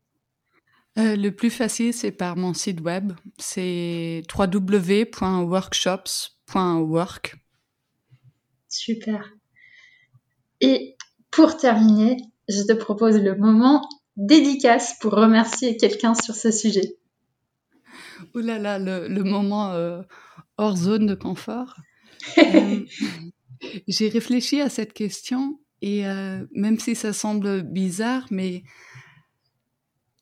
Euh, 0.98 1.16
le 1.16 1.32
plus 1.32 1.52
facile, 1.52 1.94
c'est 1.94 2.12
par 2.12 2.36
mon 2.36 2.54
site 2.54 2.82
web. 2.82 3.14
C'est 3.38 4.24
www.workshops.work. 4.36 7.36
Super. 8.68 9.32
Et 10.60 10.98
pour 11.30 11.56
terminer, 11.58 12.18
je 12.50 12.64
te 12.64 12.74
propose 12.74 13.18
le 13.18 13.36
moment 13.36 13.88
dédicace 14.16 14.98
pour 15.00 15.14
remercier 15.14 15.78
quelqu'un 15.78 16.16
sur 16.16 16.34
ce 16.36 16.50
sujet. 16.52 16.98
Ouh 18.34 18.40
là 18.40 18.58
là, 18.58 18.80
le, 18.80 19.24
moment 19.24 19.74
euh, 19.74 20.02
hors 20.58 20.76
zone 20.76 21.06
de 21.06 21.14
confort. 21.16 21.76
Euh, 22.38 22.84
j'ai 23.88 24.10
réfléchi 24.10 24.60
à 24.60 24.70
cette 24.70 24.94
question 24.94 25.62
et 25.82 26.04
même 26.52 26.78
si 26.78 26.94
ça 26.94 27.14
semble 27.14 27.64
bizarre, 27.64 28.28
mais 28.32 28.64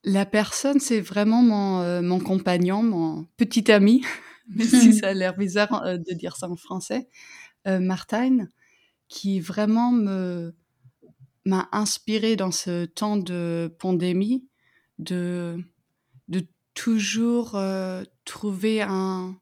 la 0.06 0.26
personne, 0.26 0.80
c'est 0.80 1.02
vraiment 1.02 1.42
mon, 1.42 1.82
euh, 1.82 2.02
mon, 2.02 2.20
compagnon, 2.20 2.84
mon 2.84 3.28
petit 3.38 3.72
ami, 3.72 4.06
même 4.56 4.68
si 4.68 4.94
ça 4.94 5.08
a 5.10 5.14
l'air 5.14 5.36
bizarre 5.36 5.84
euh, 5.84 5.98
de 5.98 6.14
dire 6.14 6.38
ça 6.38 6.50
en 6.50 6.56
français, 6.56 7.10
euh, 7.68 7.80
Martine, 7.80 8.50
qui 9.10 9.40
vraiment 9.40 9.92
me 9.92 10.56
m'a 11.48 11.70
inspiré 11.72 12.36
dans 12.36 12.50
ce 12.50 12.86
temps 12.86 13.18
de 13.18 13.76
pandémie 13.78 14.48
de 14.98 15.58
de 16.28 16.48
toujours 16.74 17.56
trouver 18.26 18.82
un, 18.82 19.38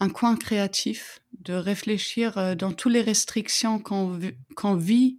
un 0.00 0.08
coin 0.10 0.36
créatif, 0.36 1.22
de 1.40 1.54
réfléchir 1.54 2.54
dans 2.56 2.72
toutes 2.72 2.92
les 2.92 3.00
restrictions 3.00 3.78
qu'on 3.78 4.74
vit 4.76 5.18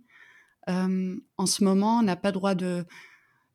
en 0.67 1.45
ce 1.47 1.63
moment. 1.63 1.97
On 1.97 2.03
n'a 2.03 2.15
pas 2.15 2.31
droit 2.31 2.53
de 2.53 2.85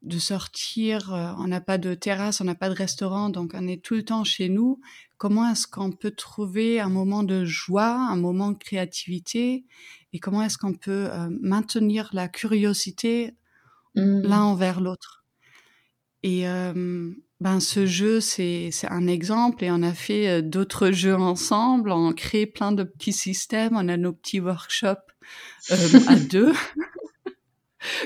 de 0.02 0.18
sortir, 0.18 1.14
euh, 1.14 1.32
on 1.38 1.46
n'a 1.46 1.60
pas 1.60 1.78
de 1.78 1.94
terrasse, 1.94 2.40
on 2.40 2.44
n'a 2.44 2.54
pas 2.54 2.68
de 2.68 2.74
restaurant, 2.74 3.28
donc 3.28 3.52
on 3.54 3.66
est 3.68 3.82
tout 3.82 3.94
le 3.94 4.04
temps 4.04 4.24
chez 4.24 4.48
nous. 4.48 4.80
Comment 5.16 5.50
est-ce 5.50 5.66
qu'on 5.66 5.92
peut 5.92 6.10
trouver 6.10 6.80
un 6.80 6.88
moment 6.88 7.22
de 7.22 7.44
joie, 7.44 7.94
un 7.94 8.16
moment 8.16 8.50
de 8.50 8.58
créativité, 8.58 9.64
et 10.12 10.18
comment 10.18 10.42
est-ce 10.42 10.58
qu'on 10.58 10.74
peut 10.74 11.08
euh, 11.10 11.28
maintenir 11.40 12.10
la 12.12 12.28
curiosité 12.28 13.34
mmh. 13.94 14.22
l'un 14.22 14.42
envers 14.42 14.80
l'autre? 14.80 15.24
Et 16.24 16.48
euh, 16.48 17.12
ben 17.40 17.60
ce 17.60 17.86
jeu, 17.86 18.20
c'est 18.20 18.70
un 18.88 19.06
exemple, 19.06 19.64
et 19.64 19.70
on 19.70 19.82
a 19.82 19.92
fait 19.92 20.42
d'autres 20.42 20.90
jeux 20.92 21.14
ensemble, 21.14 21.92
on 21.92 22.12
crée 22.12 22.46
plein 22.46 22.72
de 22.72 22.82
petits 22.82 23.12
systèmes, 23.12 23.76
on 23.76 23.88
a 23.88 23.96
nos 23.96 24.12
petits 24.12 24.40
workshops 24.40 25.12
à 25.70 26.16
deux. 26.30 26.52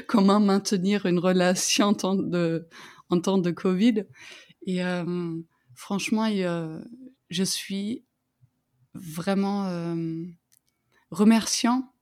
Comment 0.09 0.41
maintenir 0.41 1.07
une 1.07 1.19
relation 1.19 1.87
en 1.87 1.95
temps 1.95 2.15
de, 2.15 2.69
en 3.11 3.21
temps 3.21 3.39
de 3.39 3.51
Covid. 3.51 4.05
Et 4.67 4.85
euh, 4.85 5.37
franchement, 5.75 6.29
je 7.31 7.43
suis 7.43 8.05
vraiment 8.95 9.67
euh, 9.67 10.25
remerciant 11.11 11.93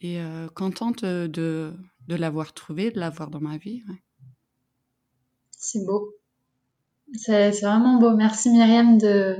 et 0.00 0.20
euh, 0.20 0.48
contente 0.48 1.04
de, 1.04 1.74
de 2.08 2.14
l'avoir 2.14 2.52
trouvé, 2.52 2.90
de 2.90 2.98
l'avoir 2.98 3.30
dans 3.30 3.40
ma 3.40 3.58
vie. 3.58 3.82
C'est 5.50 5.84
beau. 5.84 6.14
C'est 7.14 7.50
vraiment 7.60 7.98
beau. 7.98 8.16
Merci 8.16 8.50
Myriam 8.50 8.98
de, 8.98 9.36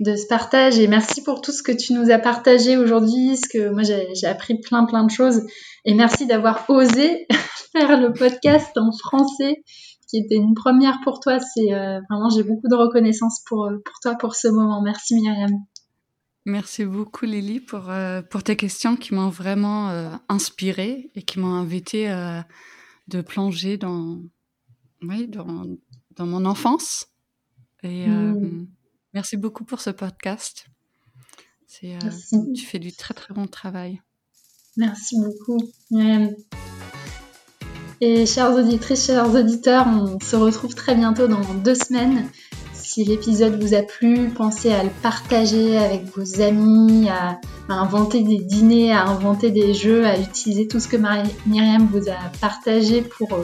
de 0.00 0.16
ce 0.16 0.26
partage 0.26 0.78
et 0.78 0.88
merci 0.88 1.22
pour 1.22 1.42
tout 1.42 1.52
ce 1.52 1.62
que 1.62 1.72
tu 1.72 1.92
nous 1.92 2.10
as 2.10 2.18
partagé 2.18 2.78
aujourd'hui, 2.78 3.36
ce 3.36 3.48
que 3.48 3.68
moi 3.68 3.82
j'ai 3.82 4.26
appris 4.26 4.58
plein 4.58 4.86
plein 4.86 5.04
de 5.04 5.10
choses 5.10 5.42
et 5.84 5.94
merci 5.94 6.26
d'avoir 6.26 6.64
osé 6.68 7.26
faire 7.72 8.00
le 8.00 8.12
podcast 8.12 8.76
en 8.78 8.92
français 8.92 9.62
qui 10.08 10.18
était 10.18 10.36
une 10.36 10.54
première 10.54 11.00
pour 11.04 11.20
toi. 11.20 11.38
C'est 11.38 11.74
euh, 11.74 12.00
vraiment 12.08 12.30
j'ai 12.30 12.42
beaucoup 12.42 12.68
de 12.68 12.74
reconnaissance 12.74 13.42
pour 13.46 13.66
euh, 13.66 13.76
pour 13.84 14.00
toi 14.00 14.14
pour 14.14 14.34
ce 14.34 14.48
moment. 14.48 14.82
Merci 14.82 15.16
Myriam. 15.16 15.50
Merci 16.46 16.86
beaucoup 16.86 17.26
Lily 17.26 17.60
pour 17.60 17.90
euh, 17.90 18.22
pour 18.22 18.42
tes 18.42 18.56
questions 18.56 18.96
qui 18.96 19.14
m'ont 19.14 19.28
vraiment 19.28 19.90
inspirée 20.30 21.10
et 21.14 21.22
qui 21.22 21.38
m'ont 21.38 21.54
invité 21.54 22.08
de 23.08 23.20
plonger 23.20 23.76
dans 23.76 24.18
oui 25.02 25.28
dans 25.28 25.64
dans 26.16 26.26
mon 26.26 26.46
enfance 26.46 27.08
et 27.82 28.06
mmh. 28.06 28.66
Merci 29.14 29.36
beaucoup 29.36 29.64
pour 29.64 29.80
ce 29.80 29.90
podcast. 29.90 30.66
Euh, 31.84 31.98
tu 32.54 32.64
fais 32.64 32.78
du 32.78 32.92
très 32.92 33.14
très 33.14 33.32
bon 33.32 33.46
travail. 33.46 34.00
Merci 34.76 35.16
beaucoup, 35.20 35.58
Myriam. 35.90 36.34
Et 38.00 38.24
chères 38.24 38.52
auditrices, 38.52 39.06
chers 39.06 39.34
auditeurs, 39.34 39.86
on 39.86 40.18
se 40.20 40.36
retrouve 40.36 40.74
très 40.74 40.94
bientôt 40.94 41.26
dans 41.26 41.42
deux 41.54 41.74
semaines. 41.74 42.28
Si 42.72 43.04
l'épisode 43.04 43.62
vous 43.62 43.74
a 43.74 43.82
plu, 43.82 44.30
pensez 44.30 44.72
à 44.72 44.82
le 44.82 44.90
partager 45.02 45.76
avec 45.76 46.04
vos 46.16 46.40
amis, 46.40 47.08
à, 47.08 47.38
inventer 47.68 48.22
des 48.22 48.38
dîners, 48.38 48.92
à 48.92 49.06
inventer 49.06 49.50
des 49.50 49.74
jeux, 49.74 50.06
à 50.06 50.18
utiliser 50.18 50.66
tout 50.66 50.80
ce 50.80 50.88
que 50.88 50.96
Myriam 51.46 51.86
vous 51.86 52.08
a 52.08 52.30
partagé 52.40 53.02
pour 53.02 53.32
euh, 53.34 53.42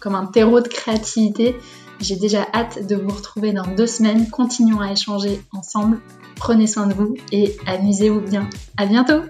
comme 0.00 0.14
un 0.14 0.26
terreau 0.26 0.60
de 0.60 0.68
créativité. 0.68 1.56
J'ai 2.00 2.16
déjà 2.16 2.46
hâte 2.54 2.86
de 2.86 2.96
vous 2.96 3.10
retrouver 3.10 3.52
dans 3.52 3.66
deux 3.74 3.86
semaines. 3.86 4.30
Continuons 4.30 4.80
à 4.80 4.92
échanger 4.92 5.42
ensemble. 5.52 6.00
Prenez 6.36 6.66
soin 6.66 6.86
de 6.86 6.94
vous 6.94 7.14
et 7.30 7.56
amusez-vous 7.66 8.20
bien. 8.20 8.48
À 8.76 8.86
bientôt! 8.86 9.20